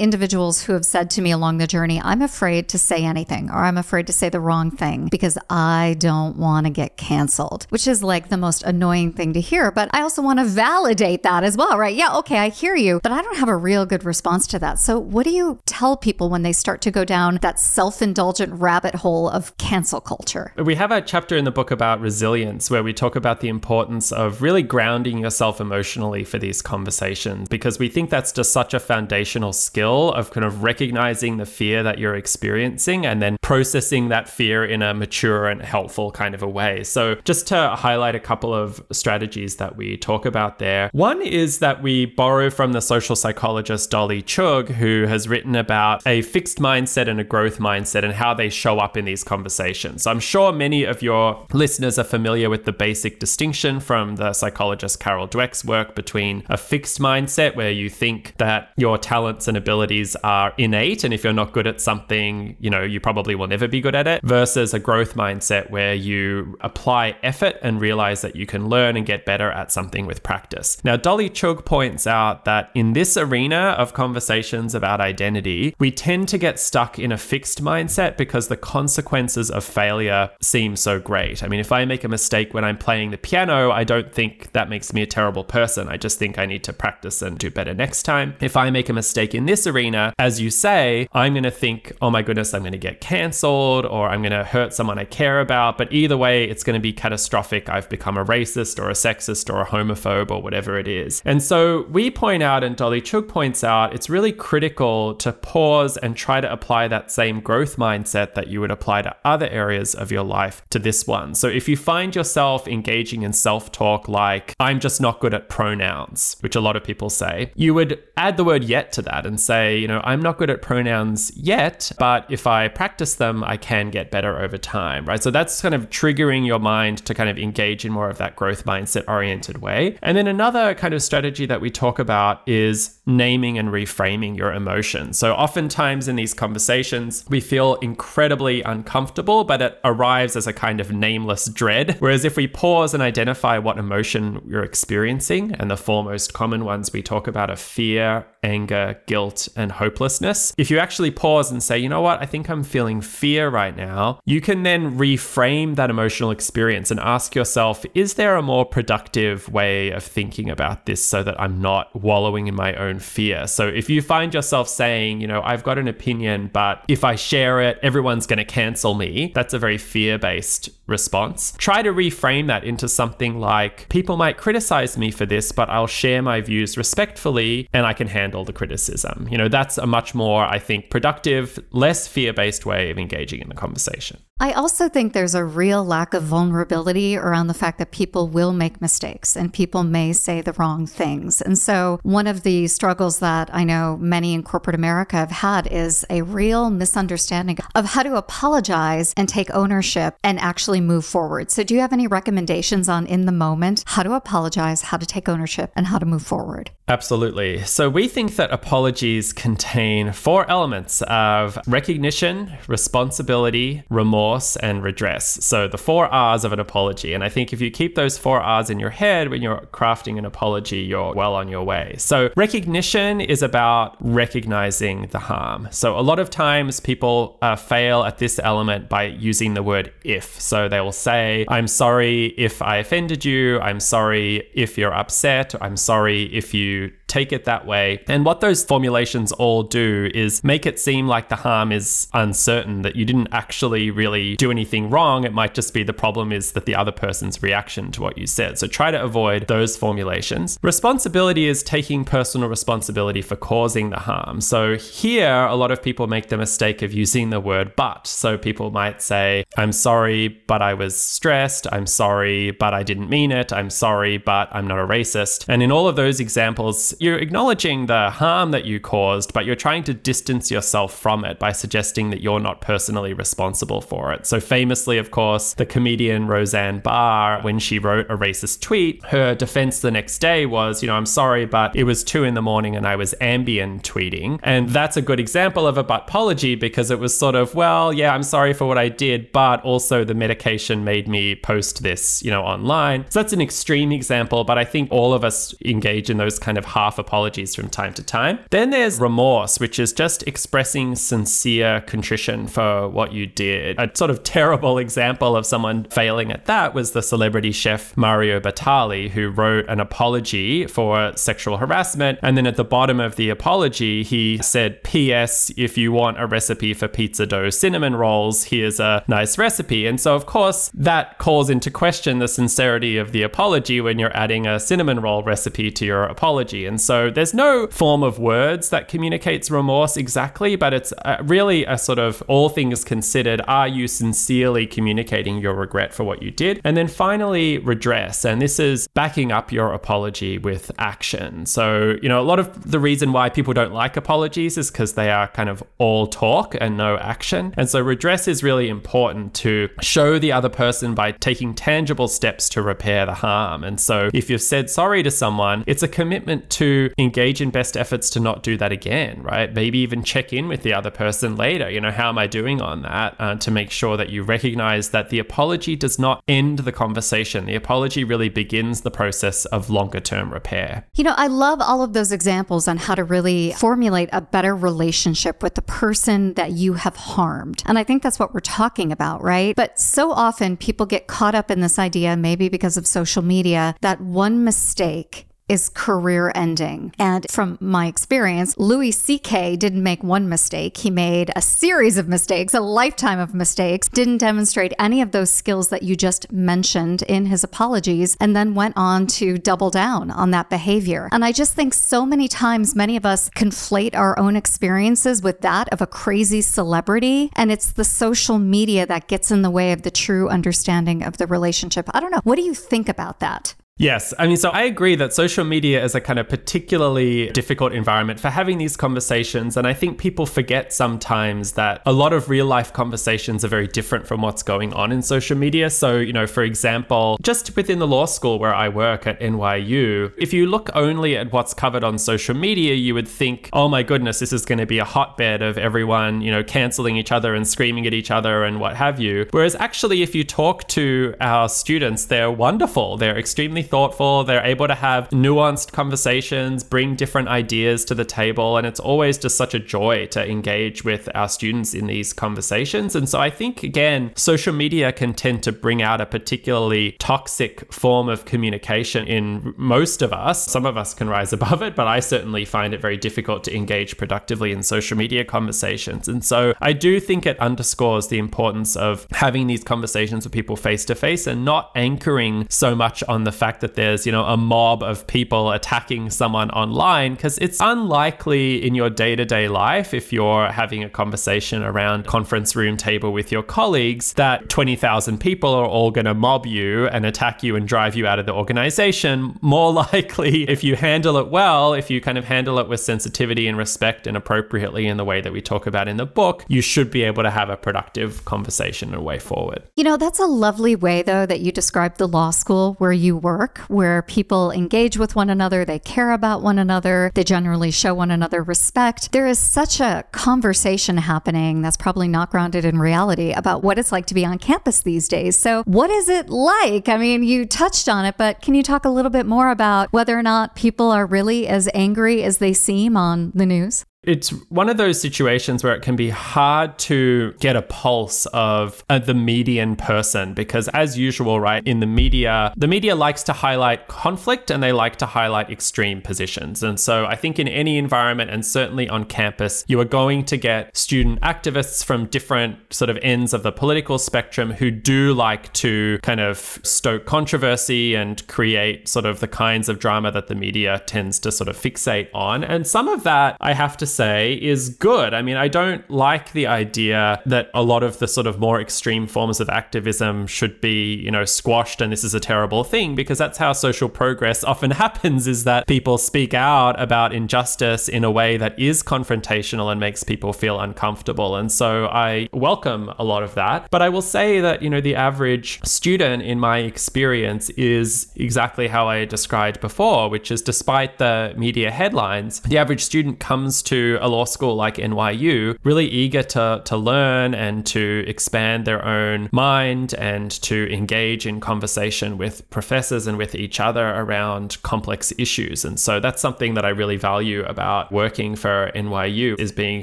individuals 0.00 0.64
who 0.64 0.72
have 0.72 0.84
said 0.84 1.08
to 1.10 1.22
me 1.22 1.30
along 1.30 1.58
the 1.58 1.68
journey, 1.68 2.00
I'm 2.02 2.20
afraid 2.20 2.68
to 2.70 2.80
say 2.80 3.04
anything 3.04 3.48
or 3.48 3.58
I'm 3.58 3.78
afraid 3.78 4.08
to 4.08 4.12
say 4.12 4.28
the 4.28 4.40
wrong 4.40 4.72
thing 4.72 5.06
because 5.08 5.38
I 5.48 5.94
don't 6.00 6.38
want 6.38 6.66
to 6.66 6.72
get 6.72 6.96
canceled, 6.96 7.68
which 7.68 7.86
is 7.86 8.02
like 8.02 8.28
the 8.28 8.36
most 8.36 8.64
annoying 8.64 9.12
thing 9.12 9.34
to 9.34 9.40
hear. 9.40 9.70
But 9.70 9.88
I 9.92 10.02
also 10.02 10.20
want 10.20 10.40
to 10.40 10.44
validate 10.46 11.22
that 11.22 11.44
as 11.44 11.56
well, 11.56 11.78
right? 11.78 11.94
Yeah, 11.94 12.16
okay, 12.16 12.38
I 12.38 12.48
hear 12.48 12.74
you, 12.74 12.98
but 13.04 13.12
I 13.12 13.22
don't 13.22 13.38
have 13.38 13.48
a 13.48 13.56
real 13.56 13.86
good 13.86 14.02
response 14.02 14.48
to 14.48 14.58
that. 14.58 14.80
So, 14.80 14.98
what 14.98 15.22
do 15.22 15.30
you 15.30 15.60
tell 15.64 15.96
people 15.96 16.28
when 16.28 16.42
they 16.42 16.52
start 16.52 16.80
to 16.80 16.90
go 16.90 17.04
down 17.04 17.38
that 17.40 17.51
that 17.52 17.58
self 17.58 18.00
indulgent 18.00 18.50
rabbit 18.54 18.94
hole 18.94 19.28
of 19.28 19.54
cancel 19.58 20.00
culture. 20.00 20.54
We 20.56 20.74
have 20.76 20.90
a 20.90 21.02
chapter 21.02 21.36
in 21.36 21.44
the 21.44 21.50
book 21.50 21.70
about 21.70 22.00
resilience 22.00 22.70
where 22.70 22.82
we 22.82 22.94
talk 22.94 23.14
about 23.14 23.40
the 23.40 23.48
importance 23.48 24.10
of 24.10 24.40
really 24.40 24.62
grounding 24.62 25.18
yourself 25.18 25.60
emotionally 25.60 26.24
for 26.24 26.38
these 26.38 26.62
conversations 26.62 27.48
because 27.50 27.78
we 27.78 27.90
think 27.90 28.08
that's 28.08 28.32
just 28.32 28.52
such 28.52 28.72
a 28.72 28.80
foundational 28.80 29.52
skill 29.52 30.12
of 30.12 30.30
kind 30.30 30.46
of 30.46 30.62
recognizing 30.62 31.36
the 31.36 31.44
fear 31.44 31.82
that 31.82 31.98
you're 31.98 32.14
experiencing 32.14 33.04
and 33.04 33.20
then 33.20 33.36
processing 33.42 34.08
that 34.08 34.30
fear 34.30 34.64
in 34.64 34.80
a 34.80 34.94
mature 34.94 35.46
and 35.46 35.60
helpful 35.60 36.10
kind 36.10 36.34
of 36.34 36.42
a 36.42 36.48
way. 36.48 36.82
So, 36.82 37.16
just 37.16 37.46
to 37.48 37.76
highlight 37.76 38.14
a 38.14 38.20
couple 38.20 38.54
of 38.54 38.82
strategies 38.90 39.56
that 39.56 39.76
we 39.76 39.98
talk 39.98 40.24
about 40.24 40.58
there, 40.58 40.88
one 40.92 41.20
is 41.20 41.58
that 41.58 41.82
we 41.82 42.06
borrow 42.06 42.48
from 42.48 42.72
the 42.72 42.80
social 42.80 43.14
psychologist 43.14 43.90
Dolly 43.90 44.22
Chugh, 44.22 44.68
who 44.68 45.04
has 45.06 45.28
written 45.28 45.54
about 45.54 46.06
a 46.06 46.22
fixed 46.22 46.58
mindset 46.58 47.08
and 47.08 47.20
a 47.20 47.24
growth 47.24 47.41
growth 47.42 47.58
mindset 47.58 48.04
and 48.04 48.12
how 48.12 48.32
they 48.32 48.48
show 48.48 48.78
up 48.78 48.96
in 48.96 49.04
these 49.04 49.24
conversations. 49.24 50.04
So 50.04 50.12
I'm 50.12 50.20
sure 50.20 50.52
many 50.52 50.84
of 50.84 51.02
your 51.02 51.44
listeners 51.52 51.98
are 51.98 52.04
familiar 52.04 52.48
with 52.48 52.66
the 52.66 52.72
basic 52.72 53.18
distinction 53.18 53.80
from 53.80 54.14
the 54.14 54.32
psychologist 54.32 55.00
Carol 55.00 55.26
Dweck's 55.26 55.64
work 55.64 55.96
between 55.96 56.44
a 56.48 56.56
fixed 56.56 57.00
mindset 57.00 57.56
where 57.56 57.72
you 57.72 57.90
think 57.90 58.36
that 58.38 58.70
your 58.76 58.96
talents 58.96 59.48
and 59.48 59.56
abilities 59.56 60.14
are 60.22 60.54
innate 60.56 61.02
and 61.02 61.12
if 61.12 61.24
you're 61.24 61.32
not 61.32 61.52
good 61.52 61.66
at 61.66 61.80
something, 61.80 62.56
you 62.60 62.70
know, 62.70 62.82
you 62.82 63.00
probably 63.00 63.34
will 63.34 63.48
never 63.48 63.66
be 63.66 63.80
good 63.80 63.96
at 63.96 64.06
it 64.06 64.22
versus 64.22 64.72
a 64.72 64.78
growth 64.78 65.14
mindset 65.16 65.68
where 65.70 65.94
you 65.94 66.56
apply 66.60 67.16
effort 67.24 67.56
and 67.60 67.80
realize 67.80 68.20
that 68.20 68.36
you 68.36 68.46
can 68.46 68.68
learn 68.68 68.96
and 68.96 69.04
get 69.04 69.24
better 69.24 69.50
at 69.50 69.72
something 69.72 70.06
with 70.06 70.22
practice. 70.22 70.78
Now, 70.84 70.96
Dolly 70.96 71.28
Chugh 71.28 71.64
points 71.64 72.06
out 72.06 72.44
that 72.44 72.70
in 72.76 72.92
this 72.92 73.16
arena 73.16 73.74
of 73.78 73.94
conversations 73.94 74.76
about 74.76 75.00
identity, 75.00 75.74
we 75.80 75.90
tend 75.90 76.28
to 76.28 76.38
get 76.38 76.60
stuck 76.60 77.00
in 77.00 77.10
a 77.10 77.18
fixed 77.32 77.64
mindset 77.64 78.18
because 78.18 78.48
the 78.48 78.56
consequences 78.58 79.50
of 79.50 79.64
failure 79.64 80.28
seem 80.42 80.76
so 80.76 81.00
great. 81.00 81.42
I 81.42 81.48
mean, 81.48 81.60
if 81.60 81.72
I 81.72 81.86
make 81.86 82.04
a 82.04 82.08
mistake 82.08 82.52
when 82.52 82.62
I'm 82.62 82.76
playing 82.76 83.10
the 83.10 83.16
piano, 83.16 83.70
I 83.70 83.84
don't 83.84 84.12
think 84.12 84.52
that 84.52 84.68
makes 84.68 84.92
me 84.92 85.00
a 85.00 85.06
terrible 85.06 85.42
person. 85.42 85.88
I 85.88 85.96
just 85.96 86.18
think 86.18 86.38
I 86.38 86.44
need 86.44 86.62
to 86.64 86.74
practice 86.74 87.22
and 87.22 87.38
do 87.38 87.50
better 87.50 87.72
next 87.72 88.02
time. 88.02 88.36
If 88.42 88.54
I 88.54 88.68
make 88.68 88.90
a 88.90 88.92
mistake 88.92 89.34
in 89.34 89.46
this 89.46 89.66
arena, 89.66 90.12
as 90.18 90.42
you 90.42 90.50
say, 90.50 91.08
I'm 91.14 91.32
going 91.32 91.44
to 91.44 91.50
think, 91.50 91.94
oh 92.02 92.10
my 92.10 92.20
goodness, 92.20 92.52
I'm 92.52 92.60
going 92.60 92.72
to 92.72 92.78
get 92.78 93.00
cancelled 93.00 93.86
or 93.86 94.10
I'm 94.10 94.20
going 94.20 94.32
to 94.32 94.44
hurt 94.44 94.74
someone 94.74 94.98
I 94.98 95.06
care 95.06 95.40
about. 95.40 95.78
But 95.78 95.90
either 95.90 96.18
way, 96.18 96.44
it's 96.44 96.62
going 96.62 96.74
to 96.74 96.80
be 96.80 96.92
catastrophic. 96.92 97.70
I've 97.70 97.88
become 97.88 98.18
a 98.18 98.26
racist 98.26 98.78
or 98.78 98.90
a 98.90 98.92
sexist 98.92 99.50
or 99.50 99.62
a 99.62 99.66
homophobe 99.66 100.30
or 100.30 100.42
whatever 100.42 100.78
it 100.78 100.86
is. 100.86 101.22
And 101.24 101.42
so 101.42 101.86
we 101.88 102.10
point 102.10 102.42
out, 102.42 102.62
and 102.62 102.76
Dolly 102.76 103.00
Chugh 103.00 103.26
points 103.26 103.64
out, 103.64 103.94
it's 103.94 104.10
really 104.10 104.32
critical 104.32 105.14
to 105.14 105.32
pause 105.32 105.96
and 105.96 106.14
try 106.14 106.42
to 106.42 106.52
apply 106.52 106.88
that 106.88 107.10
same 107.10 107.21
same 107.22 107.40
growth 107.40 107.76
mindset 107.76 108.34
that 108.34 108.48
you 108.48 108.60
would 108.60 108.72
apply 108.72 109.00
to 109.00 109.14
other 109.24 109.48
areas 109.48 109.94
of 109.94 110.10
your 110.10 110.24
life 110.24 110.60
to 110.70 110.78
this 110.80 111.06
one. 111.06 111.36
So 111.36 111.46
if 111.46 111.68
you 111.68 111.76
find 111.76 112.16
yourself 112.16 112.66
engaging 112.66 113.22
in 113.22 113.32
self 113.32 113.70
talk 113.70 114.08
like, 114.08 114.56
I'm 114.58 114.80
just 114.80 115.00
not 115.00 115.20
good 115.20 115.32
at 115.32 115.48
pronouns, 115.48 116.36
which 116.40 116.56
a 116.56 116.60
lot 116.60 116.74
of 116.74 116.82
people 116.82 117.10
say, 117.10 117.52
you 117.54 117.74
would 117.74 118.02
add 118.16 118.36
the 118.36 118.42
word 118.42 118.64
yet 118.64 118.90
to 118.94 119.02
that 119.02 119.24
and 119.24 119.40
say, 119.40 119.78
you 119.78 119.86
know, 119.86 120.00
I'm 120.02 120.20
not 120.20 120.36
good 120.36 120.50
at 120.50 120.62
pronouns 120.62 121.30
yet, 121.36 121.92
but 121.96 122.26
if 122.28 122.44
I 122.48 122.66
practice 122.66 123.14
them, 123.14 123.44
I 123.44 123.56
can 123.56 123.90
get 123.90 124.10
better 124.10 124.40
over 124.42 124.58
time, 124.58 125.04
right? 125.04 125.22
So 125.22 125.30
that's 125.30 125.62
kind 125.62 125.74
of 125.74 125.88
triggering 125.90 126.44
your 126.44 126.58
mind 126.58 127.06
to 127.06 127.14
kind 127.14 127.30
of 127.30 127.38
engage 127.38 127.84
in 127.84 127.92
more 127.92 128.10
of 128.10 128.18
that 128.18 128.34
growth 128.34 128.64
mindset 128.64 129.04
oriented 129.06 129.58
way. 129.58 129.96
And 130.02 130.16
then 130.16 130.26
another 130.26 130.74
kind 130.74 130.92
of 130.92 131.02
strategy 131.04 131.46
that 131.46 131.60
we 131.60 131.70
talk 131.70 132.00
about 132.00 132.42
is 132.48 132.98
naming 133.06 133.58
and 133.58 133.68
reframing 133.68 134.36
your 134.36 134.52
emotions. 134.52 135.18
So 135.18 135.34
oftentimes 135.34 136.08
in 136.08 136.16
these 136.16 136.34
conversations, 136.34 137.11
we 137.28 137.40
feel 137.40 137.74
incredibly 137.76 138.62
uncomfortable, 138.62 139.44
but 139.44 139.62
it 139.62 139.78
arrives 139.84 140.36
as 140.36 140.46
a 140.46 140.52
kind 140.52 140.80
of 140.80 140.90
nameless 140.92 141.46
dread. 141.46 141.96
Whereas 141.98 142.24
if 142.24 142.36
we 142.36 142.46
pause 142.46 142.94
and 142.94 143.02
identify 143.02 143.58
what 143.58 143.78
emotion 143.78 144.40
we're 144.44 144.64
experiencing, 144.64 145.54
and 145.58 145.70
the 145.70 145.76
four 145.76 146.04
most 146.04 146.32
common 146.32 146.64
ones 146.64 146.92
we 146.92 147.02
talk 147.02 147.26
about 147.26 147.50
are 147.50 147.56
fear, 147.56 148.26
anger, 148.42 149.00
guilt, 149.06 149.48
and 149.56 149.72
hopelessness. 149.72 150.52
If 150.56 150.70
you 150.70 150.78
actually 150.78 151.10
pause 151.10 151.50
and 151.50 151.62
say, 151.62 151.78
you 151.78 151.88
know 151.88 152.00
what, 152.00 152.20
I 152.20 152.26
think 152.26 152.48
I'm 152.48 152.64
feeling 152.64 153.00
fear 153.00 153.48
right 153.48 153.76
now, 153.76 154.20
you 154.24 154.40
can 154.40 154.62
then 154.62 154.98
reframe 154.98 155.76
that 155.76 155.90
emotional 155.90 156.30
experience 156.30 156.90
and 156.90 157.00
ask 157.00 157.34
yourself, 157.34 157.84
is 157.94 158.14
there 158.14 158.36
a 158.36 158.42
more 158.42 158.64
productive 158.64 159.48
way 159.48 159.90
of 159.90 160.02
thinking 160.02 160.50
about 160.50 160.86
this 160.86 161.04
so 161.04 161.22
that 161.22 161.40
I'm 161.40 161.60
not 161.60 161.94
wallowing 161.94 162.46
in 162.46 162.54
my 162.54 162.74
own 162.74 162.98
fear. 162.98 163.46
So 163.46 163.68
if 163.68 163.88
you 163.88 164.02
find 164.02 164.32
yourself 164.34 164.68
saying, 164.68 165.20
you 165.20 165.26
know, 165.26 165.42
I've 165.42 165.62
got 165.62 165.78
an 165.78 165.88
opinion, 165.88 166.50
but 166.52 166.84
if 166.88 167.04
I 167.04 167.14
share 167.14 167.60
it, 167.60 167.78
everyone's 167.82 168.26
going 168.26 168.38
to 168.38 168.44
cancel 168.44 168.94
me, 168.94 169.32
that's 169.34 169.54
a 169.54 169.58
very 169.58 169.78
fear 169.78 170.18
based 170.18 170.70
response. 170.86 171.54
Try 171.58 171.82
to 171.82 171.92
reframe 171.92 172.46
that 172.48 172.64
into 172.64 172.88
something 172.88 173.38
like, 173.38 173.88
people 173.88 174.16
might 174.16 174.36
criticize 174.36 174.96
me 174.98 175.10
for 175.10 175.26
this, 175.26 175.52
but 175.52 175.68
I'll 175.68 175.86
share 175.86 176.22
my 176.22 176.40
views 176.40 176.76
respectfully 176.76 177.68
and 177.72 177.86
I 177.86 177.92
can 177.92 178.08
handle 178.08 178.31
the 178.44 178.52
criticism. 178.52 179.28
You 179.30 179.38
know, 179.38 179.48
that's 179.48 179.78
a 179.78 179.86
much 179.86 180.14
more, 180.14 180.44
I 180.44 180.58
think, 180.58 180.90
productive, 180.90 181.58
less 181.70 182.08
fear 182.08 182.32
based 182.32 182.66
way 182.66 182.90
of 182.90 182.98
engaging 182.98 183.40
in 183.40 183.48
the 183.48 183.54
conversation. 183.54 184.18
I 184.42 184.54
also 184.54 184.88
think 184.88 185.12
there's 185.12 185.36
a 185.36 185.44
real 185.44 185.84
lack 185.84 186.14
of 186.14 186.24
vulnerability 186.24 187.16
around 187.16 187.46
the 187.46 187.54
fact 187.54 187.78
that 187.78 187.92
people 187.92 188.26
will 188.26 188.52
make 188.52 188.80
mistakes 188.80 189.36
and 189.36 189.52
people 189.52 189.84
may 189.84 190.12
say 190.12 190.40
the 190.40 190.52
wrong 190.54 190.84
things. 190.84 191.40
And 191.40 191.56
so, 191.56 192.00
one 192.02 192.26
of 192.26 192.42
the 192.42 192.66
struggles 192.66 193.20
that 193.20 193.54
I 193.54 193.62
know 193.62 193.96
many 194.00 194.34
in 194.34 194.42
corporate 194.42 194.74
America 194.74 195.16
have 195.16 195.30
had 195.30 195.68
is 195.68 196.04
a 196.10 196.22
real 196.22 196.70
misunderstanding 196.70 197.58
of 197.76 197.84
how 197.84 198.02
to 198.02 198.16
apologize 198.16 199.14
and 199.16 199.28
take 199.28 199.54
ownership 199.54 200.16
and 200.24 200.40
actually 200.40 200.80
move 200.80 201.04
forward. 201.04 201.52
So, 201.52 201.62
do 201.62 201.74
you 201.74 201.80
have 201.80 201.92
any 201.92 202.08
recommendations 202.08 202.88
on 202.88 203.06
in 203.06 203.26
the 203.26 203.32
moment 203.32 203.84
how 203.86 204.02
to 204.02 204.14
apologize, 204.14 204.82
how 204.82 204.96
to 204.96 205.06
take 205.06 205.28
ownership, 205.28 205.70
and 205.76 205.86
how 205.86 205.98
to 205.98 206.06
move 206.06 206.22
forward? 206.22 206.72
Absolutely. 206.88 207.62
So, 207.62 207.88
we 207.88 208.08
think 208.08 208.21
that 208.30 208.50
apologies 208.50 209.32
contain 209.32 210.12
four 210.12 210.48
elements 210.50 211.02
of 211.02 211.58
recognition, 211.66 212.52
responsibility, 212.68 213.82
remorse 213.90 214.22
remorse 214.22 214.56
and 214.56 214.82
redress. 214.82 215.44
So 215.44 215.68
the 215.68 215.78
four 215.78 216.06
R's 216.06 216.44
of 216.44 216.52
an 216.52 216.60
apology. 216.60 217.14
And 217.14 217.24
I 217.24 217.28
think 217.28 217.52
if 217.52 217.60
you 217.60 217.70
keep 217.70 217.94
those 217.94 218.18
four 218.18 218.40
R's 218.40 218.70
in 218.70 218.78
your 218.78 218.90
head 218.90 219.30
when 219.30 219.42
you're 219.42 219.66
crafting 219.72 220.18
an 220.18 220.24
apology, 220.24 220.78
you're 220.78 221.14
well 221.14 221.34
on 221.34 221.48
your 221.48 221.64
way. 221.64 221.94
So 221.98 222.30
recognition 222.36 223.20
is 223.20 223.42
about 223.42 223.96
recognizing 224.00 225.08
the 225.08 225.18
harm. 225.18 225.68
So 225.70 225.98
a 225.98 226.00
lot 226.00 226.18
of 226.18 226.30
times 226.30 226.80
people 226.80 227.38
uh, 227.42 227.56
fail 227.56 228.04
at 228.04 228.18
this 228.18 228.38
element 228.42 228.88
by 228.88 229.04
using 229.04 229.54
the 229.54 229.62
word 229.62 229.92
if. 230.04 230.40
So 230.40 230.68
they 230.68 230.80
will 230.80 230.92
say, 230.92 231.44
I'm 231.48 231.68
sorry 231.68 232.26
if 232.36 232.62
I 232.62 232.76
offended 232.76 233.24
you. 233.24 233.60
I'm 233.60 233.80
sorry 233.80 234.48
if 234.54 234.78
you're 234.78 234.94
upset. 234.94 235.54
I'm 235.60 235.76
sorry 235.76 236.24
if 236.34 236.54
you 236.54 236.92
take 237.12 237.30
it 237.30 237.44
that 237.44 237.66
way. 237.66 238.02
And 238.08 238.24
what 238.24 238.40
those 238.40 238.64
formulations 238.64 239.32
all 239.32 239.62
do 239.62 240.10
is 240.14 240.42
make 240.42 240.64
it 240.64 240.80
seem 240.80 241.06
like 241.06 241.28
the 241.28 241.36
harm 241.36 241.70
is 241.70 242.08
uncertain, 242.14 242.80
that 242.82 242.96
you 242.96 243.04
didn't 243.04 243.28
actually 243.32 243.90
really 243.90 244.36
do 244.36 244.50
anything 244.50 244.88
wrong. 244.88 245.24
It 245.24 245.34
might 245.34 245.52
just 245.52 245.74
be 245.74 245.82
the 245.82 245.92
problem 245.92 246.32
is 246.32 246.52
that 246.52 246.64
the 246.64 246.74
other 246.74 246.90
person's 246.90 247.42
reaction 247.42 247.92
to 247.92 248.00
what 248.00 248.16
you 248.16 248.26
said. 248.26 248.58
So 248.58 248.66
try 248.66 248.90
to 248.90 249.02
avoid 249.02 249.46
those 249.46 249.76
formulations. 249.76 250.58
Responsibility 250.62 251.46
is 251.46 251.62
taking 251.62 252.04
personal 252.04 252.48
responsibility 252.48 253.20
for 253.20 253.36
causing 253.36 253.90
the 253.90 253.98
harm. 253.98 254.40
So 254.40 254.76
here, 254.76 255.44
a 255.44 255.54
lot 255.54 255.70
of 255.70 255.82
people 255.82 256.06
make 256.06 256.28
the 256.28 256.38
mistake 256.38 256.80
of 256.80 256.94
using 256.94 257.28
the 257.28 257.40
word 257.40 257.76
but. 257.76 258.06
So 258.06 258.38
people 258.38 258.70
might 258.70 259.02
say, 259.02 259.44
I'm 259.58 259.72
sorry, 259.72 260.28
but 260.46 260.62
I 260.62 260.72
was 260.72 260.96
stressed. 260.98 261.66
I'm 261.70 261.86
sorry, 261.86 262.52
but 262.52 262.72
I 262.72 262.82
didn't 262.82 263.10
mean 263.10 263.32
it. 263.32 263.52
I'm 263.52 263.68
sorry, 263.68 264.16
but 264.16 264.48
I'm 264.50 264.66
not 264.66 264.78
a 264.78 264.86
racist. 264.86 265.44
And 265.48 265.62
in 265.62 265.70
all 265.70 265.86
of 265.88 265.96
those 265.96 266.20
examples, 266.20 266.94
you're 267.02 267.18
acknowledging 267.18 267.86
the 267.86 268.10
harm 268.10 268.52
that 268.52 268.64
you 268.64 268.78
caused, 268.78 269.32
but 269.32 269.44
you're 269.44 269.56
trying 269.56 269.82
to 269.84 269.94
distance 269.94 270.50
yourself 270.50 270.96
from 270.96 271.24
it 271.24 271.38
by 271.38 271.50
suggesting 271.52 272.10
that 272.10 272.20
you're 272.20 272.40
not 272.40 272.60
personally 272.60 273.12
responsible 273.12 273.80
for 273.80 274.12
it. 274.12 274.26
So, 274.26 274.38
famously, 274.38 274.98
of 274.98 275.10
course, 275.10 275.54
the 275.54 275.66
comedian 275.66 276.28
Roseanne 276.28 276.78
Barr, 276.78 277.42
when 277.42 277.58
she 277.58 277.78
wrote 277.78 278.10
a 278.10 278.16
racist 278.16 278.60
tweet, 278.60 279.04
her 279.06 279.34
defense 279.34 279.80
the 279.80 279.90
next 279.90 280.18
day 280.18 280.46
was, 280.46 280.82
you 280.82 280.86
know, 280.86 280.94
I'm 280.94 281.06
sorry, 281.06 281.44
but 281.44 281.74
it 281.74 281.84
was 281.84 282.04
two 282.04 282.22
in 282.22 282.34
the 282.34 282.42
morning 282.42 282.76
and 282.76 282.86
I 282.86 282.94
was 282.94 283.14
Ambien 283.20 283.82
tweeting. 283.82 284.38
And 284.42 284.68
that's 284.68 284.96
a 284.96 285.02
good 285.02 285.18
example 285.18 285.66
of 285.66 285.78
a 285.78 285.82
but 285.82 286.02
apology 286.12 286.54
because 286.54 286.90
it 286.90 286.98
was 286.98 287.16
sort 287.18 287.34
of, 287.34 287.54
well, 287.54 287.92
yeah, 287.92 288.14
I'm 288.14 288.22
sorry 288.22 288.52
for 288.52 288.66
what 288.66 288.78
I 288.78 288.88
did, 288.88 289.32
but 289.32 289.62
also 289.62 290.04
the 290.04 290.14
medication 290.14 290.84
made 290.84 291.08
me 291.08 291.34
post 291.34 291.82
this, 291.82 292.22
you 292.22 292.30
know, 292.30 292.42
online. 292.42 293.06
So 293.10 293.20
that's 293.20 293.32
an 293.32 293.40
extreme 293.40 293.92
example, 293.92 294.44
but 294.44 294.58
I 294.58 294.64
think 294.64 294.90
all 294.92 295.14
of 295.14 295.24
us 295.24 295.54
engage 295.64 296.10
in 296.10 296.18
those 296.18 296.38
kind 296.38 296.58
of 296.58 296.64
half 296.64 296.91
half 296.92 296.98
apologies 296.98 297.54
from 297.54 297.70
time 297.70 297.94
to 297.94 298.02
time. 298.02 298.38
Then 298.50 298.70
there's 298.70 299.00
remorse, 299.00 299.58
which 299.58 299.78
is 299.78 299.94
just 299.94 300.22
expressing 300.24 300.94
sincere 300.94 301.80
contrition 301.82 302.46
for 302.46 302.88
what 302.88 303.12
you 303.12 303.26
did. 303.26 303.78
A 303.78 303.90
sort 303.94 304.10
of 304.10 304.22
terrible 304.22 304.76
example 304.76 305.34
of 305.34 305.46
someone 305.46 305.84
failing 305.84 306.30
at 306.30 306.44
that 306.46 306.74
was 306.74 306.92
the 306.92 307.02
celebrity 307.02 307.50
chef 307.50 307.96
Mario 307.96 308.40
Batali, 308.40 309.08
who 309.08 309.30
wrote 309.30 309.66
an 309.68 309.80
apology 309.80 310.66
for 310.66 311.16
sexual 311.16 311.56
harassment. 311.56 312.18
And 312.22 312.36
then 312.36 312.46
at 312.46 312.56
the 312.56 312.64
bottom 312.64 313.00
of 313.00 313.16
the 313.16 313.30
apology, 313.30 314.02
he 314.02 314.38
said, 314.42 314.82
P.S. 314.84 315.50
If 315.56 315.78
you 315.78 315.92
want 315.92 316.20
a 316.20 316.26
recipe 316.26 316.74
for 316.74 316.88
pizza 316.88 317.26
dough 317.26 317.48
cinnamon 317.48 317.96
rolls, 317.96 318.44
here's 318.44 318.80
a 318.80 319.02
nice 319.08 319.38
recipe. 319.38 319.86
And 319.86 319.98
so, 319.98 320.14
of 320.14 320.26
course, 320.26 320.70
that 320.74 321.18
calls 321.18 321.48
into 321.48 321.70
question 321.70 322.18
the 322.18 322.28
sincerity 322.28 322.98
of 322.98 323.12
the 323.12 323.22
apology 323.22 323.80
when 323.80 323.98
you're 323.98 324.16
adding 324.16 324.46
a 324.46 324.60
cinnamon 324.60 325.00
roll 325.00 325.22
recipe 325.22 325.70
to 325.70 325.86
your 325.86 326.04
apology. 326.04 326.66
And 326.66 326.81
so 326.82 327.10
there's 327.10 327.32
no 327.32 327.66
form 327.68 328.02
of 328.02 328.18
words 328.18 328.70
that 328.70 328.88
communicates 328.88 329.50
remorse 329.50 329.96
exactly, 329.96 330.56
but 330.56 330.74
it's 330.74 330.92
uh, 331.04 331.18
really 331.22 331.64
a 331.64 331.78
sort 331.78 331.98
of 331.98 332.22
all 332.28 332.48
things 332.48 332.84
considered, 332.84 333.40
are 333.46 333.68
you 333.68 333.88
sincerely 333.88 334.66
communicating 334.66 335.38
your 335.38 335.54
regret 335.54 335.94
for 335.94 336.04
what 336.04 336.22
you 336.22 336.30
did? 336.30 336.60
And 336.64 336.76
then 336.76 336.88
finally, 336.88 337.58
redress. 337.58 338.24
And 338.24 338.40
this 338.42 338.58
is 338.58 338.88
backing 338.88 339.32
up 339.32 339.52
your 339.52 339.72
apology 339.72 340.38
with 340.38 340.70
action. 340.78 341.46
So, 341.46 341.96
you 342.02 342.08
know, 342.08 342.20
a 342.20 342.26
lot 342.32 342.38
of 342.38 342.70
the 342.70 342.80
reason 342.80 343.12
why 343.12 343.28
people 343.28 343.54
don't 343.54 343.72
like 343.72 343.96
apologies 343.96 344.58
is 344.58 344.70
because 344.70 344.94
they 344.94 345.10
are 345.10 345.28
kind 345.28 345.48
of 345.48 345.62
all 345.78 346.06
talk 346.06 346.54
and 346.60 346.76
no 346.76 346.96
action. 346.98 347.54
And 347.56 347.68
so 347.68 347.80
redress 347.80 348.28
is 348.28 348.42
really 348.42 348.68
important 348.68 349.34
to 349.34 349.68
show 349.80 350.18
the 350.18 350.32
other 350.32 350.48
person 350.48 350.94
by 350.94 351.12
taking 351.12 351.54
tangible 351.54 352.08
steps 352.08 352.48
to 352.50 352.62
repair 352.62 353.06
the 353.06 353.14
harm. 353.14 353.64
And 353.64 353.78
so 353.80 354.10
if 354.12 354.28
you've 354.28 354.42
said 354.42 354.70
sorry 354.70 355.02
to 355.02 355.10
someone, 355.10 355.64
it's 355.66 355.82
a 355.82 355.88
commitment 355.88 356.50
to 356.50 356.61
engage 356.98 357.40
in 357.40 357.50
best 357.50 357.76
efforts 357.76 358.10
to 358.10 358.20
not 358.20 358.42
do 358.42 358.56
that 358.56 358.72
again, 358.72 359.22
right? 359.22 359.52
Maybe 359.52 359.78
even 359.78 360.02
check 360.02 360.32
in 360.32 360.48
with 360.48 360.62
the 360.62 360.72
other 360.72 360.90
person 360.90 361.36
later. 361.36 361.68
You 361.70 361.80
know, 361.80 361.90
how 361.90 362.08
am 362.08 362.18
I 362.18 362.26
doing 362.26 362.60
on 362.60 362.82
that? 362.82 363.16
Uh, 363.18 363.34
to 363.36 363.50
make 363.50 363.70
sure 363.70 363.96
that 363.96 364.10
you 364.10 364.22
recognize 364.22 364.90
that 364.90 365.10
the 365.10 365.18
apology 365.18 365.76
does 365.76 365.98
not 365.98 366.22
end 366.28 366.60
the 366.60 366.72
conversation. 366.72 367.46
The 367.46 367.54
apology 367.54 368.04
really 368.04 368.28
begins 368.28 368.82
the 368.82 368.90
process 368.90 369.44
of 369.46 369.70
longer 369.70 370.00
term 370.00 370.32
repair. 370.32 370.86
You 370.94 371.04
know, 371.04 371.14
I 371.16 371.26
love 371.26 371.60
all 371.60 371.82
of 371.82 371.92
those 371.92 372.12
examples 372.12 372.68
on 372.68 372.76
how 372.76 372.94
to 372.94 373.04
really 373.04 373.52
formulate 373.52 374.08
a 374.12 374.20
better 374.20 374.54
relationship 374.54 375.42
with 375.42 375.54
the 375.54 375.62
person 375.62 376.34
that 376.34 376.52
you 376.52 376.74
have 376.74 376.96
harmed. 376.96 377.62
And 377.66 377.78
I 377.78 377.84
think 377.84 378.02
that's 378.02 378.18
what 378.18 378.34
we're 378.34 378.40
talking 378.40 378.92
about, 378.92 379.22
right? 379.22 379.56
But 379.56 379.78
so 379.78 380.12
often 380.12 380.56
people 380.56 380.86
get 380.86 381.06
caught 381.06 381.34
up 381.34 381.50
in 381.50 381.60
this 381.60 381.78
idea, 381.78 382.16
maybe 382.16 382.48
because 382.48 382.76
of 382.76 382.86
social 382.86 383.22
media, 383.22 383.74
that 383.80 384.00
one 384.00 384.44
mistake 384.44 385.26
is 385.52 385.68
career 385.68 386.32
ending. 386.34 386.94
And 386.98 387.26
from 387.30 387.58
my 387.60 387.86
experience, 387.86 388.56
Louis 388.56 388.90
C.K. 388.90 389.56
didn't 389.56 389.82
make 389.82 390.02
one 390.02 390.26
mistake. 390.26 390.78
He 390.78 390.88
made 390.90 391.30
a 391.36 391.42
series 391.42 391.98
of 391.98 392.08
mistakes, 392.08 392.54
a 392.54 392.60
lifetime 392.60 393.18
of 393.18 393.34
mistakes, 393.34 393.86
didn't 393.90 394.18
demonstrate 394.18 394.72
any 394.78 395.02
of 395.02 395.12
those 395.12 395.30
skills 395.30 395.68
that 395.68 395.82
you 395.82 395.94
just 395.94 396.32
mentioned 396.32 397.02
in 397.02 397.26
his 397.26 397.44
apologies, 397.44 398.16
and 398.18 398.34
then 398.34 398.54
went 398.54 398.74
on 398.78 399.06
to 399.06 399.36
double 399.36 399.68
down 399.68 400.10
on 400.10 400.30
that 400.30 400.48
behavior. 400.48 401.10
And 401.12 401.22
I 401.22 401.32
just 401.32 401.52
think 401.52 401.74
so 401.74 402.06
many 402.06 402.28
times, 402.28 402.74
many 402.74 402.96
of 402.96 403.04
us 403.04 403.28
conflate 403.28 403.94
our 403.94 404.18
own 404.18 404.36
experiences 404.36 405.22
with 405.22 405.42
that 405.42 405.70
of 405.70 405.82
a 405.82 405.86
crazy 405.86 406.40
celebrity. 406.40 407.30
And 407.36 407.52
it's 407.52 407.72
the 407.72 407.84
social 407.84 408.38
media 408.38 408.86
that 408.86 409.06
gets 409.06 409.30
in 409.30 409.42
the 409.42 409.50
way 409.50 409.72
of 409.72 409.82
the 409.82 409.90
true 409.90 410.30
understanding 410.30 411.02
of 411.02 411.18
the 411.18 411.26
relationship. 411.26 411.90
I 411.92 412.00
don't 412.00 412.10
know. 412.10 412.22
What 412.24 412.36
do 412.36 412.42
you 412.42 412.54
think 412.54 412.88
about 412.88 413.20
that? 413.20 413.54
Yes. 413.82 414.14
I 414.16 414.28
mean, 414.28 414.36
so 414.36 414.50
I 414.50 414.62
agree 414.62 414.94
that 414.94 415.12
social 415.12 415.44
media 415.44 415.82
is 415.82 415.96
a 415.96 416.00
kind 416.00 416.20
of 416.20 416.28
particularly 416.28 417.30
difficult 417.30 417.72
environment 417.72 418.20
for 418.20 418.28
having 418.28 418.58
these 418.58 418.76
conversations. 418.76 419.56
And 419.56 419.66
I 419.66 419.74
think 419.74 419.98
people 419.98 420.24
forget 420.24 420.72
sometimes 420.72 421.52
that 421.52 421.82
a 421.84 421.92
lot 421.92 422.12
of 422.12 422.28
real 422.28 422.46
life 422.46 422.72
conversations 422.72 423.44
are 423.44 423.48
very 423.48 423.66
different 423.66 424.06
from 424.06 424.22
what's 424.22 424.44
going 424.44 424.72
on 424.74 424.92
in 424.92 425.02
social 425.02 425.36
media. 425.36 425.68
So, 425.68 425.98
you 425.98 426.12
know, 426.12 426.28
for 426.28 426.44
example, 426.44 427.18
just 427.22 427.56
within 427.56 427.80
the 427.80 427.86
law 427.88 428.04
school 428.04 428.38
where 428.38 428.54
I 428.54 428.68
work 428.68 429.08
at 429.08 429.18
NYU, 429.18 430.12
if 430.16 430.32
you 430.32 430.46
look 430.46 430.70
only 430.76 431.16
at 431.16 431.32
what's 431.32 431.52
covered 431.52 431.82
on 431.82 431.98
social 431.98 432.36
media, 432.36 432.74
you 432.74 432.94
would 432.94 433.08
think, 433.08 433.50
oh 433.52 433.68
my 433.68 433.82
goodness, 433.82 434.20
this 434.20 434.32
is 434.32 434.44
going 434.44 434.58
to 434.58 434.66
be 434.66 434.78
a 434.78 434.84
hotbed 434.84 435.42
of 435.42 435.58
everyone, 435.58 436.20
you 436.20 436.30
know, 436.30 436.44
canceling 436.44 436.96
each 436.96 437.10
other 437.10 437.34
and 437.34 437.48
screaming 437.48 437.84
at 437.88 437.94
each 437.94 438.12
other 438.12 438.44
and 438.44 438.60
what 438.60 438.76
have 438.76 439.00
you. 439.00 439.26
Whereas 439.32 439.56
actually, 439.56 440.02
if 440.02 440.14
you 440.14 440.22
talk 440.22 440.68
to 440.68 441.16
our 441.20 441.48
students, 441.48 442.04
they're 442.04 442.30
wonderful. 442.30 442.96
They're 442.96 443.18
extremely 443.18 443.62
thoughtful. 443.72 444.22
They're 444.22 444.44
able 444.44 444.68
to 444.68 444.74
have 444.74 445.08
nuanced 445.08 445.72
conversations, 445.72 446.62
bring 446.62 446.94
different 446.94 447.28
ideas 447.28 447.86
to 447.86 447.94
the 447.94 448.04
table. 448.04 448.58
And 448.58 448.66
it's 448.66 448.78
always 448.78 449.16
just 449.16 449.38
such 449.38 449.54
a 449.54 449.58
joy 449.58 450.08
to 450.08 450.30
engage 450.30 450.84
with 450.84 451.08
our 451.14 451.26
students 451.26 451.72
in 451.72 451.86
these 451.86 452.12
conversations. 452.12 452.94
And 452.94 453.08
so 453.08 453.18
I 453.18 453.30
think, 453.30 453.62
again, 453.62 454.12
social 454.14 454.52
media 454.52 454.92
can 454.92 455.14
tend 455.14 455.42
to 455.44 455.52
bring 455.52 455.80
out 455.80 456.02
a 456.02 456.06
particularly 456.06 456.96
toxic 456.98 457.72
form 457.72 458.10
of 458.10 458.26
communication 458.26 459.06
in 459.06 459.54
most 459.56 460.02
of 460.02 460.12
us. 460.12 460.44
Some 460.44 460.66
of 460.66 460.76
us 460.76 460.92
can 460.92 461.08
rise 461.08 461.32
above 461.38 461.62
it, 461.62 461.74
but 461.74 461.86
I 461.86 462.00
certainly 462.00 462.44
find 462.44 462.74
it 462.74 462.80
very 462.82 462.98
difficult 462.98 463.42
to 463.44 463.56
engage 463.56 463.96
productively 463.96 464.52
in 464.52 464.62
social 464.62 464.98
media 464.98 465.24
conversations. 465.24 466.08
And 466.08 466.22
so 466.22 466.52
I 466.60 466.74
do 466.74 467.00
think 467.00 467.24
it 467.24 467.40
underscores 467.40 468.08
the 468.08 468.18
importance 468.18 468.76
of 468.76 469.06
having 469.12 469.46
these 469.46 469.64
conversations 469.64 470.26
with 470.26 470.32
people 470.34 470.56
face 470.56 470.84
to 470.84 470.94
face 470.94 471.26
and 471.26 471.42
not 471.42 471.70
anchoring 471.74 472.46
so 472.50 472.74
much 472.74 473.02
on 473.04 473.24
the 473.24 473.32
fact 473.32 473.51
that 473.60 473.74
there's, 473.74 474.06
you 474.06 474.12
know, 474.12 474.24
a 474.24 474.36
mob 474.36 474.82
of 474.82 475.06
people 475.06 475.50
attacking 475.52 476.10
someone 476.10 476.50
online 476.50 477.14
because 477.14 477.38
it's 477.38 477.58
unlikely 477.60 478.64
in 478.66 478.74
your 478.74 478.90
day-to-day 478.90 479.48
life 479.48 479.94
if 479.94 480.12
you're 480.12 480.50
having 480.50 480.84
a 480.84 480.88
conversation 480.88 481.62
around 481.62 482.06
conference 482.06 482.54
room 482.54 482.76
table 482.76 483.12
with 483.12 483.32
your 483.32 483.42
colleagues 483.42 484.12
that 484.14 484.48
20,000 484.48 485.18
people 485.18 485.54
are 485.54 485.66
all 485.66 485.90
going 485.90 486.04
to 486.04 486.14
mob 486.14 486.46
you 486.46 486.86
and 486.88 487.04
attack 487.04 487.42
you 487.42 487.56
and 487.56 487.66
drive 487.68 487.94
you 487.96 488.06
out 488.06 488.18
of 488.18 488.26
the 488.26 488.32
organization. 488.32 489.38
More 489.40 489.72
likely 489.92 490.48
if 490.48 490.62
you 490.64 490.76
handle 490.76 491.16
it 491.16 491.28
well, 491.28 491.74
if 491.74 491.90
you 491.90 492.00
kind 492.00 492.18
of 492.18 492.24
handle 492.24 492.58
it 492.58 492.68
with 492.68 492.80
sensitivity 492.80 493.46
and 493.48 493.56
respect 493.58 494.06
and 494.06 494.16
appropriately 494.16 494.86
in 494.86 494.96
the 494.96 495.04
way 495.04 495.20
that 495.20 495.32
we 495.32 495.40
talk 495.40 495.66
about 495.66 495.88
in 495.88 495.96
the 495.96 496.06
book, 496.06 496.44
you 496.48 496.60
should 496.60 496.90
be 496.90 497.02
able 497.02 497.22
to 497.22 497.30
have 497.30 497.50
a 497.50 497.56
productive 497.56 498.24
conversation 498.24 498.92
and 498.92 499.00
a 499.00 499.02
way 499.02 499.18
forward. 499.18 499.62
You 499.76 499.84
know, 499.84 499.96
that's 499.96 500.18
a 500.18 500.26
lovely 500.26 500.76
way, 500.76 501.02
though, 501.02 501.26
that 501.26 501.40
you 501.40 501.52
described 501.52 501.98
the 501.98 502.08
law 502.08 502.30
school 502.30 502.74
where 502.74 502.92
you 502.92 503.16
work, 503.42 503.58
where 503.66 504.02
people 504.02 504.52
engage 504.52 504.96
with 504.96 505.16
one 505.16 505.28
another, 505.28 505.64
they 505.64 505.78
care 505.80 506.12
about 506.12 506.42
one 506.42 506.60
another, 506.60 507.10
they 507.14 507.24
generally 507.24 507.72
show 507.72 507.92
one 507.92 508.12
another 508.12 508.40
respect. 508.40 509.10
There 509.10 509.26
is 509.26 509.38
such 509.40 509.80
a 509.80 510.04
conversation 510.12 510.96
happening 510.96 511.60
that's 511.60 511.76
probably 511.76 512.06
not 512.06 512.30
grounded 512.30 512.64
in 512.64 512.78
reality 512.78 513.32
about 513.32 513.64
what 513.64 513.80
it's 513.80 513.90
like 513.90 514.06
to 514.06 514.14
be 514.14 514.24
on 514.24 514.38
campus 514.38 514.80
these 514.80 515.08
days. 515.08 515.36
So, 515.36 515.64
what 515.64 515.90
is 515.90 516.08
it 516.08 516.30
like? 516.30 516.88
I 516.88 516.96
mean, 516.96 517.24
you 517.24 517.44
touched 517.44 517.88
on 517.88 518.04
it, 518.04 518.14
but 518.16 518.42
can 518.42 518.54
you 518.54 518.62
talk 518.62 518.84
a 518.84 518.90
little 518.90 519.10
bit 519.10 519.26
more 519.26 519.50
about 519.50 519.92
whether 519.92 520.16
or 520.16 520.22
not 520.22 520.54
people 520.54 520.92
are 520.92 521.04
really 521.04 521.48
as 521.48 521.68
angry 521.74 522.22
as 522.22 522.38
they 522.38 522.52
seem 522.52 522.96
on 522.96 523.32
the 523.34 523.46
news? 523.46 523.84
It's 524.04 524.30
one 524.48 524.68
of 524.68 524.78
those 524.78 525.00
situations 525.00 525.62
where 525.62 525.76
it 525.76 525.82
can 525.82 525.94
be 525.94 526.10
hard 526.10 526.76
to 526.80 527.34
get 527.38 527.54
a 527.54 527.62
pulse 527.62 528.26
of 528.32 528.84
uh, 528.90 528.98
the 528.98 529.14
median 529.14 529.76
person 529.76 530.34
because, 530.34 530.66
as 530.68 530.98
usual, 530.98 531.38
right, 531.38 531.64
in 531.64 531.78
the 531.78 531.86
media, 531.86 532.52
the 532.56 532.66
media 532.66 532.96
likes 532.96 533.22
to 533.24 533.32
highlight 533.32 533.86
conflict 533.86 534.50
and 534.50 534.60
they 534.60 534.72
like 534.72 534.96
to 534.96 535.06
highlight 535.06 535.50
extreme 535.50 536.02
positions. 536.02 536.64
And 536.64 536.80
so 536.80 537.06
I 537.06 537.14
think 537.14 537.38
in 537.38 537.46
any 537.46 537.78
environment 537.78 538.30
and 538.30 538.44
certainly 538.44 538.88
on 538.88 539.04
campus, 539.04 539.64
you 539.68 539.78
are 539.78 539.84
going 539.84 540.24
to 540.24 540.36
get 540.36 540.76
student 540.76 541.20
activists 541.20 541.84
from 541.84 542.06
different 542.06 542.58
sort 542.74 542.90
of 542.90 542.98
ends 543.02 543.32
of 543.32 543.44
the 543.44 543.52
political 543.52 544.00
spectrum 544.00 544.50
who 544.50 544.72
do 544.72 545.14
like 545.14 545.52
to 545.52 546.00
kind 546.02 546.20
of 546.20 546.58
stoke 546.64 547.06
controversy 547.06 547.94
and 547.94 548.26
create 548.26 548.88
sort 548.88 549.06
of 549.06 549.20
the 549.20 549.28
kinds 549.28 549.68
of 549.68 549.78
drama 549.78 550.10
that 550.10 550.26
the 550.26 550.34
media 550.34 550.82
tends 550.86 551.20
to 551.20 551.30
sort 551.30 551.46
of 551.46 551.56
fixate 551.56 552.08
on. 552.12 552.42
And 552.42 552.66
some 552.66 552.88
of 552.88 553.04
that, 553.04 553.36
I 553.40 553.52
have 553.52 553.76
to 553.76 553.91
say 553.94 554.34
is 554.34 554.68
good. 554.68 555.14
I 555.14 555.22
mean, 555.22 555.36
I 555.36 555.48
don't 555.48 555.88
like 555.90 556.32
the 556.32 556.46
idea 556.46 557.20
that 557.26 557.50
a 557.54 557.62
lot 557.62 557.82
of 557.82 557.98
the 557.98 558.08
sort 558.08 558.26
of 558.26 558.38
more 558.38 558.60
extreme 558.60 559.06
forms 559.06 559.40
of 559.40 559.48
activism 559.48 560.26
should 560.26 560.60
be, 560.60 560.94
you 560.94 561.10
know, 561.10 561.24
squashed 561.24 561.80
and 561.80 561.92
this 561.92 562.04
is 562.04 562.14
a 562.14 562.20
terrible 562.20 562.64
thing 562.64 562.94
because 562.94 563.18
that's 563.18 563.38
how 563.38 563.52
social 563.52 563.88
progress 563.88 564.44
often 564.44 564.70
happens 564.84 565.26
is 565.26 565.44
that 565.44 565.66
people 565.66 565.98
speak 565.98 566.34
out 566.34 566.80
about 566.80 567.12
injustice 567.12 567.88
in 567.88 568.04
a 568.04 568.10
way 568.10 568.36
that 568.36 568.58
is 568.58 568.82
confrontational 568.82 569.70
and 569.70 569.80
makes 569.80 570.02
people 570.02 570.32
feel 570.32 570.60
uncomfortable. 570.60 571.36
And 571.36 571.50
so 571.50 571.86
I 571.86 572.28
welcome 572.32 572.92
a 572.98 573.04
lot 573.04 573.22
of 573.22 573.34
that. 573.34 573.68
But 573.70 573.82
I 573.82 573.88
will 573.88 574.02
say 574.02 574.40
that, 574.40 574.62
you 574.62 574.70
know, 574.70 574.80
the 574.80 574.94
average 574.94 575.60
student 575.64 576.22
in 576.22 576.38
my 576.38 576.58
experience 576.58 577.50
is 577.50 578.12
exactly 578.16 578.68
how 578.68 578.88
I 578.88 579.04
described 579.04 579.60
before, 579.60 580.08
which 580.08 580.30
is 580.30 580.42
despite 580.42 580.98
the 580.98 581.34
media 581.36 581.70
headlines, 581.70 582.40
the 582.40 582.58
average 582.58 582.82
student 582.82 583.20
comes 583.20 583.62
to 583.64 583.81
a 584.00 584.08
law 584.08 584.24
school 584.24 584.54
like 584.54 584.76
NYU, 584.76 585.56
really 585.64 585.86
eager 585.86 586.22
to, 586.22 586.62
to 586.64 586.76
learn 586.76 587.34
and 587.34 587.64
to 587.66 588.04
expand 588.06 588.64
their 588.64 588.84
own 588.84 589.28
mind 589.32 589.94
and 589.94 590.30
to 590.42 590.72
engage 590.72 591.26
in 591.26 591.40
conversation 591.40 592.18
with 592.18 592.48
professors 592.50 593.06
and 593.06 593.18
with 593.18 593.34
each 593.34 593.60
other 593.60 593.86
around 593.90 594.56
complex 594.62 595.12
issues. 595.18 595.64
And 595.64 595.78
so 595.78 596.00
that's 596.00 596.20
something 596.20 596.54
that 596.54 596.64
I 596.64 596.70
really 596.70 596.96
value 596.96 597.44
about 597.44 597.92
working 597.92 598.36
for 598.36 598.70
NYU 598.74 599.38
is 599.38 599.52
being 599.52 599.82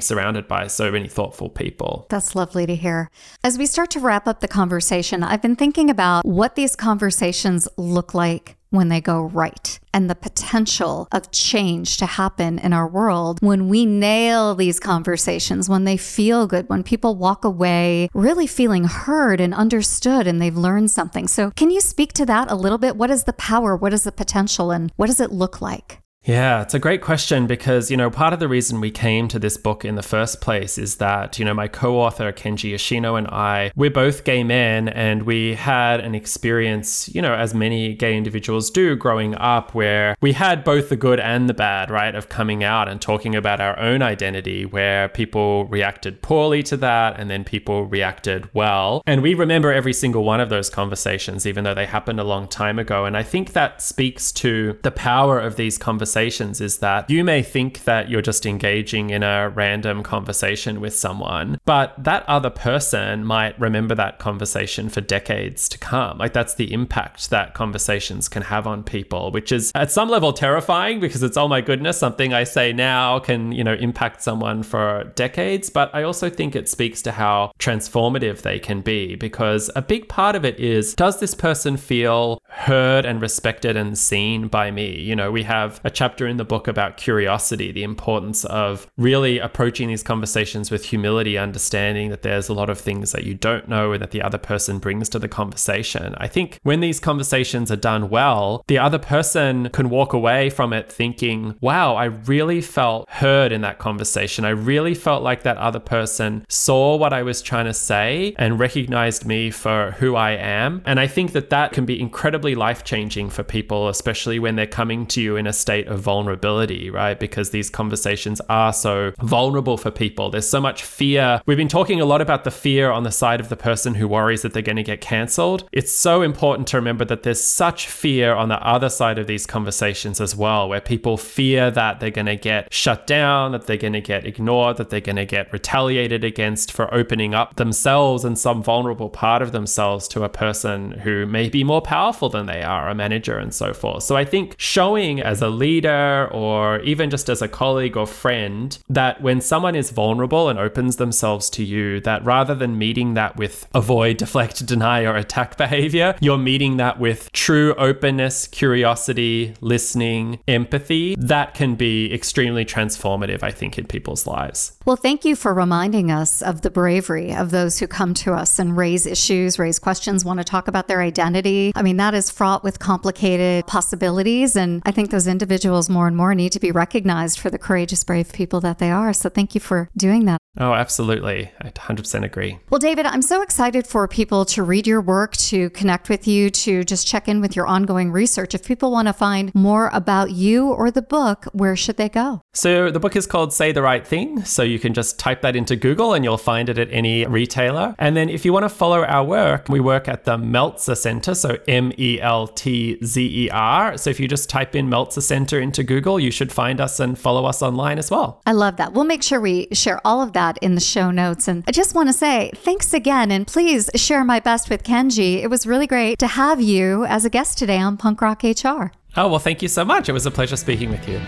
surrounded 0.00 0.46
by 0.46 0.66
so 0.66 0.90
many 0.90 1.08
thoughtful 1.08 1.48
people. 1.48 2.06
That's 2.10 2.34
lovely 2.34 2.66
to 2.66 2.76
hear. 2.76 3.10
As 3.42 3.58
we 3.58 3.66
start 3.66 3.90
to 3.92 4.00
wrap 4.00 4.26
up 4.26 4.40
the 4.40 4.48
conversation, 4.48 5.22
I've 5.22 5.42
been 5.42 5.56
thinking 5.56 5.90
about 5.90 6.24
what 6.24 6.54
these 6.54 6.76
conversations 6.76 7.68
look 7.76 8.14
like 8.14 8.56
when 8.70 8.88
they 8.88 9.00
go 9.00 9.22
right 9.22 9.78
and 9.92 10.08
the 10.08 10.14
potential 10.14 11.08
of 11.12 11.30
change 11.30 11.96
to 11.98 12.06
happen 12.06 12.58
in 12.58 12.72
our 12.72 12.88
world 12.88 13.40
when 13.42 13.68
we 13.68 13.84
nail 13.84 14.54
these 14.54 14.80
conversations, 14.80 15.68
when 15.68 15.84
they 15.84 15.96
feel 15.96 16.46
good, 16.46 16.68
when 16.68 16.82
people 16.82 17.16
walk 17.16 17.44
away 17.44 18.08
really 18.14 18.46
feeling 18.46 18.84
heard 18.84 19.40
and 19.40 19.52
understood 19.52 20.26
and 20.26 20.40
they've 20.40 20.56
learned 20.56 20.90
something. 20.90 21.28
So, 21.28 21.50
can 21.50 21.70
you 21.70 21.80
speak 21.80 22.12
to 22.14 22.26
that 22.26 22.50
a 22.50 22.54
little 22.54 22.78
bit? 22.78 22.96
What 22.96 23.10
is 23.10 23.24
the 23.24 23.32
power? 23.32 23.76
What 23.76 23.92
is 23.92 24.04
the 24.04 24.12
potential? 24.12 24.70
And 24.70 24.92
what 24.96 25.06
does 25.06 25.20
it 25.20 25.32
look 25.32 25.60
like? 25.60 25.99
Yeah, 26.24 26.60
it's 26.60 26.74
a 26.74 26.78
great 26.78 27.00
question 27.00 27.46
because, 27.46 27.90
you 27.90 27.96
know, 27.96 28.10
part 28.10 28.34
of 28.34 28.40
the 28.40 28.48
reason 28.48 28.78
we 28.78 28.90
came 28.90 29.26
to 29.28 29.38
this 29.38 29.56
book 29.56 29.86
in 29.86 29.94
the 29.94 30.02
first 30.02 30.42
place 30.42 30.76
is 30.76 30.96
that, 30.96 31.38
you 31.38 31.46
know, 31.46 31.54
my 31.54 31.66
co 31.66 31.98
author, 31.98 32.30
Kenji 32.30 32.72
Yoshino, 32.72 33.16
and 33.16 33.26
I, 33.28 33.72
we're 33.74 33.90
both 33.90 34.24
gay 34.24 34.44
men 34.44 34.90
and 34.90 35.22
we 35.22 35.54
had 35.54 36.00
an 36.00 36.14
experience, 36.14 37.08
you 37.14 37.22
know, 37.22 37.32
as 37.32 37.54
many 37.54 37.94
gay 37.94 38.18
individuals 38.18 38.70
do 38.70 38.96
growing 38.96 39.34
up, 39.36 39.74
where 39.74 40.14
we 40.20 40.32
had 40.34 40.62
both 40.62 40.90
the 40.90 40.96
good 40.96 41.20
and 41.20 41.48
the 41.48 41.54
bad, 41.54 41.90
right, 41.90 42.14
of 42.14 42.28
coming 42.28 42.62
out 42.62 42.86
and 42.86 43.00
talking 43.00 43.34
about 43.34 43.62
our 43.62 43.78
own 43.78 44.02
identity, 44.02 44.66
where 44.66 45.08
people 45.08 45.64
reacted 45.68 46.20
poorly 46.20 46.62
to 46.64 46.76
that 46.76 47.18
and 47.18 47.30
then 47.30 47.44
people 47.44 47.86
reacted 47.86 48.46
well. 48.52 49.02
And 49.06 49.22
we 49.22 49.32
remember 49.32 49.72
every 49.72 49.94
single 49.94 50.24
one 50.24 50.40
of 50.40 50.50
those 50.50 50.68
conversations, 50.68 51.46
even 51.46 51.64
though 51.64 51.74
they 51.74 51.86
happened 51.86 52.20
a 52.20 52.24
long 52.24 52.46
time 52.46 52.78
ago. 52.78 53.06
And 53.06 53.16
I 53.16 53.22
think 53.22 53.54
that 53.54 53.80
speaks 53.80 54.30
to 54.32 54.78
the 54.82 54.90
power 54.90 55.40
of 55.40 55.56
these 55.56 55.78
conversations 55.78 56.09
conversations 56.10 56.60
is 56.60 56.78
that 56.78 57.08
you 57.08 57.22
may 57.22 57.40
think 57.40 57.84
that 57.84 58.10
you're 58.10 58.20
just 58.20 58.44
engaging 58.44 59.10
in 59.10 59.22
a 59.22 59.48
random 59.50 60.02
conversation 60.02 60.80
with 60.80 60.92
someone, 60.92 61.60
but 61.64 61.94
that 62.02 62.24
other 62.28 62.50
person 62.50 63.24
might 63.24 63.58
remember 63.60 63.94
that 63.94 64.18
conversation 64.18 64.88
for 64.88 65.00
decades 65.00 65.68
to 65.68 65.78
come. 65.78 66.18
Like 66.18 66.32
that's 66.32 66.54
the 66.54 66.72
impact 66.72 67.30
that 67.30 67.54
conversations 67.54 68.28
can 68.28 68.42
have 68.42 68.66
on 68.66 68.82
people, 68.82 69.30
which 69.30 69.52
is 69.52 69.70
at 69.76 69.92
some 69.92 70.08
level 70.08 70.32
terrifying 70.32 70.98
because 70.98 71.22
it's, 71.22 71.36
oh 71.36 71.46
my 71.46 71.60
goodness, 71.60 71.96
something 71.96 72.34
I 72.34 72.42
say 72.42 72.72
now 72.72 73.20
can, 73.20 73.52
you 73.52 73.62
know, 73.62 73.74
impact 73.74 74.20
someone 74.22 74.64
for 74.64 75.12
decades. 75.14 75.70
But 75.70 75.94
I 75.94 76.02
also 76.02 76.28
think 76.28 76.56
it 76.56 76.68
speaks 76.68 77.02
to 77.02 77.12
how 77.12 77.52
transformative 77.60 78.42
they 78.42 78.58
can 78.58 78.80
be 78.80 79.14
because 79.14 79.70
a 79.76 79.82
big 79.82 80.08
part 80.08 80.34
of 80.34 80.44
it 80.44 80.58
is 80.58 80.94
does 80.94 81.20
this 81.20 81.34
person 81.36 81.76
feel 81.76 82.42
heard 82.50 83.04
and 83.04 83.20
respected 83.20 83.76
and 83.76 83.96
seen 83.96 84.48
by 84.48 84.70
me? 84.70 84.98
You 85.00 85.16
know, 85.16 85.30
we 85.30 85.44
have 85.44 85.80
a 85.84 85.90
chapter 85.90 86.26
in 86.26 86.36
the 86.36 86.44
book 86.44 86.68
about 86.68 86.96
curiosity, 86.96 87.72
the 87.72 87.82
importance 87.82 88.44
of 88.44 88.86
really 88.96 89.38
approaching 89.38 89.88
these 89.88 90.02
conversations 90.02 90.70
with 90.70 90.86
humility, 90.86 91.38
understanding 91.38 92.10
that 92.10 92.22
there's 92.22 92.48
a 92.48 92.54
lot 92.54 92.70
of 92.70 92.78
things 92.78 93.12
that 93.12 93.24
you 93.24 93.34
don't 93.34 93.68
know 93.68 93.92
and 93.92 94.02
that 94.02 94.10
the 94.10 94.22
other 94.22 94.38
person 94.38 94.78
brings 94.78 95.08
to 95.08 95.18
the 95.18 95.28
conversation. 95.28 96.14
I 96.18 96.26
think 96.26 96.58
when 96.62 96.80
these 96.80 97.00
conversations 97.00 97.70
are 97.70 97.76
done 97.76 98.10
well, 98.10 98.64
the 98.66 98.78
other 98.78 98.98
person 98.98 99.68
can 99.70 99.90
walk 99.90 100.12
away 100.12 100.50
from 100.50 100.72
it 100.72 100.90
thinking, 100.90 101.56
wow, 101.60 101.94
I 101.94 102.04
really 102.04 102.60
felt 102.60 103.08
heard 103.10 103.52
in 103.52 103.60
that 103.60 103.78
conversation. 103.78 104.44
I 104.44 104.50
really 104.50 104.94
felt 104.94 105.22
like 105.22 105.42
that 105.42 105.56
other 105.58 105.78
person 105.78 106.44
saw 106.48 106.96
what 106.96 107.12
I 107.12 107.22
was 107.22 107.42
trying 107.42 107.66
to 107.66 107.74
say 107.74 108.34
and 108.38 108.58
recognized 108.58 109.24
me 109.24 109.50
for 109.50 109.92
who 109.98 110.16
I 110.16 110.32
am. 110.32 110.82
And 110.84 110.98
I 110.98 111.06
think 111.06 111.32
that 111.32 111.50
that 111.50 111.72
can 111.72 111.84
be 111.84 112.00
incredibly 112.00 112.39
life 112.48 112.84
changing 112.84 113.30
for 113.30 113.42
people, 113.42 113.88
especially 113.88 114.38
when 114.38 114.56
they're 114.56 114.66
coming 114.66 115.06
to 115.06 115.20
you 115.20 115.36
in 115.36 115.46
a 115.46 115.52
state 115.52 115.86
of 115.86 116.00
vulnerability, 116.00 116.90
right? 116.90 117.18
Because 117.18 117.50
these 117.50 117.70
conversations 117.70 118.40
are 118.48 118.72
so 118.72 119.12
vulnerable 119.20 119.76
for 119.76 119.90
people. 119.90 120.30
There's 120.30 120.48
so 120.48 120.60
much 120.60 120.82
fear. 120.82 121.42
We've 121.46 121.56
been 121.56 121.68
talking 121.68 122.00
a 122.00 122.04
lot 122.04 122.20
about 122.20 122.44
the 122.44 122.50
fear 122.50 122.90
on 122.90 123.02
the 123.02 123.12
side 123.12 123.40
of 123.40 123.48
the 123.48 123.56
person 123.56 123.94
who 123.94 124.08
worries 124.08 124.42
that 124.42 124.52
they're 124.52 124.62
going 124.62 124.76
to 124.76 124.82
get 124.82 125.00
cancelled. 125.00 125.68
It's 125.72 125.92
so 125.92 126.22
important 126.22 126.66
to 126.68 126.76
remember 126.78 127.04
that 127.04 127.22
there's 127.22 127.42
such 127.42 127.86
fear 127.86 128.32
on 128.32 128.48
the 128.48 128.66
other 128.66 128.88
side 128.88 129.18
of 129.18 129.26
these 129.26 129.46
conversations 129.46 130.20
as 130.20 130.34
well, 130.34 130.68
where 130.68 130.80
people 130.80 131.18
fear 131.18 131.70
that 131.70 132.00
they're 132.00 132.10
going 132.10 132.26
to 132.26 132.36
get 132.36 132.72
shut 132.72 133.06
down, 133.06 133.52
that 133.52 133.66
they're 133.66 133.76
going 133.76 133.92
to 133.92 134.00
get 134.00 134.24
ignored, 134.24 134.78
that 134.78 134.88
they're 134.88 135.00
going 135.00 135.16
to 135.16 135.26
get 135.26 135.52
retaliated 135.52 136.24
against 136.24 136.72
for 136.72 136.92
opening 136.94 137.34
up 137.34 137.56
themselves 137.56 138.24
and 138.24 138.38
some 138.38 138.62
vulnerable 138.62 139.10
part 139.10 139.42
of 139.42 139.52
themselves 139.52 140.08
to 140.08 140.24
a 140.24 140.28
person 140.28 140.92
who 140.92 141.26
may 141.26 141.48
be 141.48 141.62
more 141.62 141.82
powerful 141.82 142.29
than 142.30 142.46
they 142.46 142.62
are, 142.62 142.88
a 142.88 142.94
manager, 142.94 143.38
and 143.38 143.54
so 143.54 143.74
forth. 143.74 144.02
So 144.02 144.16
I 144.16 144.24
think 144.24 144.54
showing 144.58 145.20
as 145.20 145.42
a 145.42 145.48
leader 145.48 146.28
or 146.32 146.80
even 146.80 147.10
just 147.10 147.28
as 147.28 147.42
a 147.42 147.48
colleague 147.48 147.96
or 147.96 148.06
friend 148.06 148.76
that 148.88 149.20
when 149.22 149.40
someone 149.40 149.74
is 149.74 149.90
vulnerable 149.90 150.48
and 150.48 150.58
opens 150.58 150.96
themselves 150.96 151.50
to 151.50 151.64
you, 151.64 152.00
that 152.00 152.24
rather 152.24 152.54
than 152.54 152.78
meeting 152.78 153.14
that 153.14 153.36
with 153.36 153.68
avoid, 153.74 154.16
deflect, 154.16 154.64
deny, 154.74 155.04
or 155.04 155.16
attack 155.16 155.56
behavior, 155.56 156.16
you're 156.20 156.38
meeting 156.38 156.76
that 156.76 156.98
with 156.98 157.30
true 157.32 157.74
openness, 157.74 158.46
curiosity, 158.46 159.54
listening, 159.60 160.38
empathy, 160.48 161.14
that 161.18 161.54
can 161.54 161.74
be 161.74 162.12
extremely 162.12 162.64
transformative, 162.64 163.42
I 163.42 163.50
think, 163.50 163.78
in 163.78 163.86
people's 163.86 164.26
lives. 164.26 164.76
Well, 164.84 164.96
thank 164.96 165.24
you 165.24 165.36
for 165.36 165.54
reminding 165.54 166.10
us 166.10 166.42
of 166.42 166.62
the 166.62 166.70
bravery 166.70 167.34
of 167.34 167.50
those 167.50 167.78
who 167.78 167.86
come 167.86 168.14
to 168.14 168.34
us 168.34 168.58
and 168.58 168.76
raise 168.76 169.06
issues, 169.06 169.58
raise 169.58 169.78
questions, 169.78 170.24
want 170.24 170.38
to 170.38 170.44
talk 170.44 170.68
about 170.68 170.88
their 170.88 171.00
identity. 171.00 171.72
I 171.74 171.82
mean, 171.82 171.96
that 171.96 172.14
is 172.14 172.19
fraught 172.28 172.64
with 172.64 172.80
complicated 172.80 173.68
possibilities. 173.68 174.56
And 174.56 174.82
I 174.84 174.90
think 174.90 175.10
those 175.10 175.28
individuals 175.28 175.88
more 175.88 176.08
and 176.08 176.16
more 176.16 176.34
need 176.34 176.50
to 176.52 176.60
be 176.60 176.72
recognized 176.72 177.38
for 177.38 177.50
the 177.50 177.58
courageous, 177.58 178.02
brave 178.02 178.32
people 178.32 178.60
that 178.60 178.80
they 178.80 178.90
are. 178.90 179.12
So 179.12 179.28
thank 179.28 179.54
you 179.54 179.60
for 179.60 179.88
doing 179.96 180.24
that. 180.24 180.40
Oh, 180.58 180.74
absolutely. 180.74 181.52
I 181.60 181.68
100% 181.68 182.24
agree. 182.24 182.58
Well, 182.70 182.80
David, 182.80 183.06
I'm 183.06 183.22
so 183.22 183.40
excited 183.40 183.86
for 183.86 184.08
people 184.08 184.44
to 184.46 184.64
read 184.64 184.88
your 184.88 185.00
work, 185.00 185.36
to 185.36 185.70
connect 185.70 186.08
with 186.08 186.26
you, 186.26 186.50
to 186.50 186.82
just 186.82 187.06
check 187.06 187.28
in 187.28 187.40
with 187.40 187.54
your 187.54 187.68
ongoing 187.68 188.10
research. 188.10 188.52
If 188.52 188.66
people 188.66 188.90
want 188.90 189.06
to 189.06 189.12
find 189.12 189.54
more 189.54 189.90
about 189.92 190.32
you 190.32 190.68
or 190.68 190.90
the 190.90 191.02
book, 191.02 191.44
where 191.52 191.76
should 191.76 191.98
they 191.98 192.08
go? 192.08 192.42
So, 192.52 192.90
the 192.90 192.98
book 192.98 193.14
is 193.14 193.28
called 193.28 193.52
Say 193.52 193.70
the 193.70 193.80
Right 193.80 194.04
Thing. 194.04 194.44
So, 194.44 194.64
you 194.64 194.80
can 194.80 194.92
just 194.92 195.20
type 195.20 195.42
that 195.42 195.54
into 195.54 195.76
Google 195.76 196.14
and 196.14 196.24
you'll 196.24 196.36
find 196.36 196.68
it 196.68 196.78
at 196.78 196.88
any 196.90 197.24
retailer. 197.24 197.94
And 197.96 198.16
then, 198.16 198.28
if 198.28 198.44
you 198.44 198.52
want 198.52 198.64
to 198.64 198.68
follow 198.68 199.04
our 199.04 199.24
work, 199.24 199.68
we 199.68 199.78
work 199.78 200.08
at 200.08 200.24
the 200.24 200.36
Meltzer 200.36 200.96
Center. 200.96 201.36
So, 201.36 201.58
M 201.68 201.92
E 201.96 202.20
L 202.20 202.48
T 202.48 202.98
Z 203.04 203.44
E 203.44 203.50
R. 203.50 203.96
So, 203.96 204.10
if 204.10 204.18
you 204.18 204.26
just 204.26 204.50
type 204.50 204.74
in 204.74 204.88
Meltzer 204.88 205.20
Center 205.20 205.60
into 205.60 205.84
Google, 205.84 206.18
you 206.18 206.32
should 206.32 206.50
find 206.50 206.80
us 206.80 206.98
and 206.98 207.16
follow 207.16 207.44
us 207.44 207.62
online 207.62 207.98
as 207.98 208.10
well. 208.10 208.42
I 208.46 208.52
love 208.52 208.78
that. 208.78 208.94
We'll 208.94 209.04
make 209.04 209.22
sure 209.22 209.40
we 209.40 209.68
share 209.72 210.00
all 210.04 210.20
of 210.20 210.32
that 210.32 210.40
that 210.40 210.58
in 210.62 210.74
the 210.74 210.80
show 210.80 211.10
notes. 211.10 211.48
And 211.48 211.64
I 211.66 211.72
just 211.72 211.94
want 211.94 212.08
to 212.08 212.12
say 212.12 212.50
thanks 212.54 212.94
again. 212.94 213.30
And 213.30 213.46
please 213.46 213.90
share 213.94 214.24
my 214.24 214.40
best 214.40 214.70
with 214.70 214.82
Kenji. 214.82 215.42
It 215.42 215.48
was 215.48 215.66
really 215.66 215.86
great 215.86 216.18
to 216.18 216.26
have 216.26 216.60
you 216.60 217.04
as 217.04 217.24
a 217.24 217.30
guest 217.30 217.58
today 217.58 217.78
on 217.78 217.96
Punk 217.96 218.20
Rock 218.22 218.42
HR. 218.42 218.92
Oh, 219.16 219.28
well, 219.28 219.38
thank 219.38 219.60
you 219.60 219.68
so 219.68 219.84
much. 219.84 220.08
It 220.08 220.12
was 220.12 220.26
a 220.26 220.30
pleasure 220.30 220.56
speaking 220.56 220.90
with 220.90 221.06
you. 221.08 221.20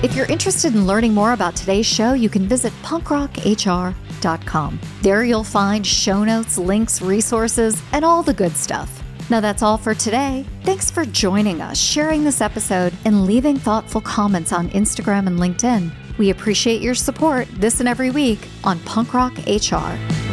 If 0.00 0.14
you're 0.14 0.26
interested 0.26 0.76
in 0.76 0.86
learning 0.86 1.12
more 1.12 1.32
about 1.32 1.56
today's 1.56 1.84
show, 1.84 2.12
you 2.12 2.28
can 2.28 2.46
visit 2.46 2.72
punkrockhr.com. 2.82 4.80
There 5.02 5.24
you'll 5.24 5.42
find 5.42 5.84
show 5.84 6.22
notes, 6.22 6.56
links, 6.56 7.02
resources, 7.02 7.82
and 7.92 8.04
all 8.04 8.22
the 8.22 8.32
good 8.32 8.56
stuff. 8.56 9.02
Now 9.28 9.40
that's 9.40 9.60
all 9.60 9.76
for 9.76 9.94
today. 9.94 10.46
Thanks 10.62 10.88
for 10.88 11.04
joining 11.04 11.60
us, 11.60 11.78
sharing 11.80 12.22
this 12.22 12.40
episode, 12.40 12.92
and 13.04 13.26
leaving 13.26 13.56
thoughtful 13.56 14.00
comments 14.00 14.52
on 14.52 14.68
Instagram 14.70 15.26
and 15.26 15.40
LinkedIn. 15.40 15.90
We 16.16 16.30
appreciate 16.30 16.80
your 16.80 16.94
support 16.94 17.48
this 17.54 17.80
and 17.80 17.88
every 17.88 18.10
week 18.10 18.46
on 18.62 18.78
Punk 18.80 19.14
Rock 19.14 19.36
HR. 19.48 20.27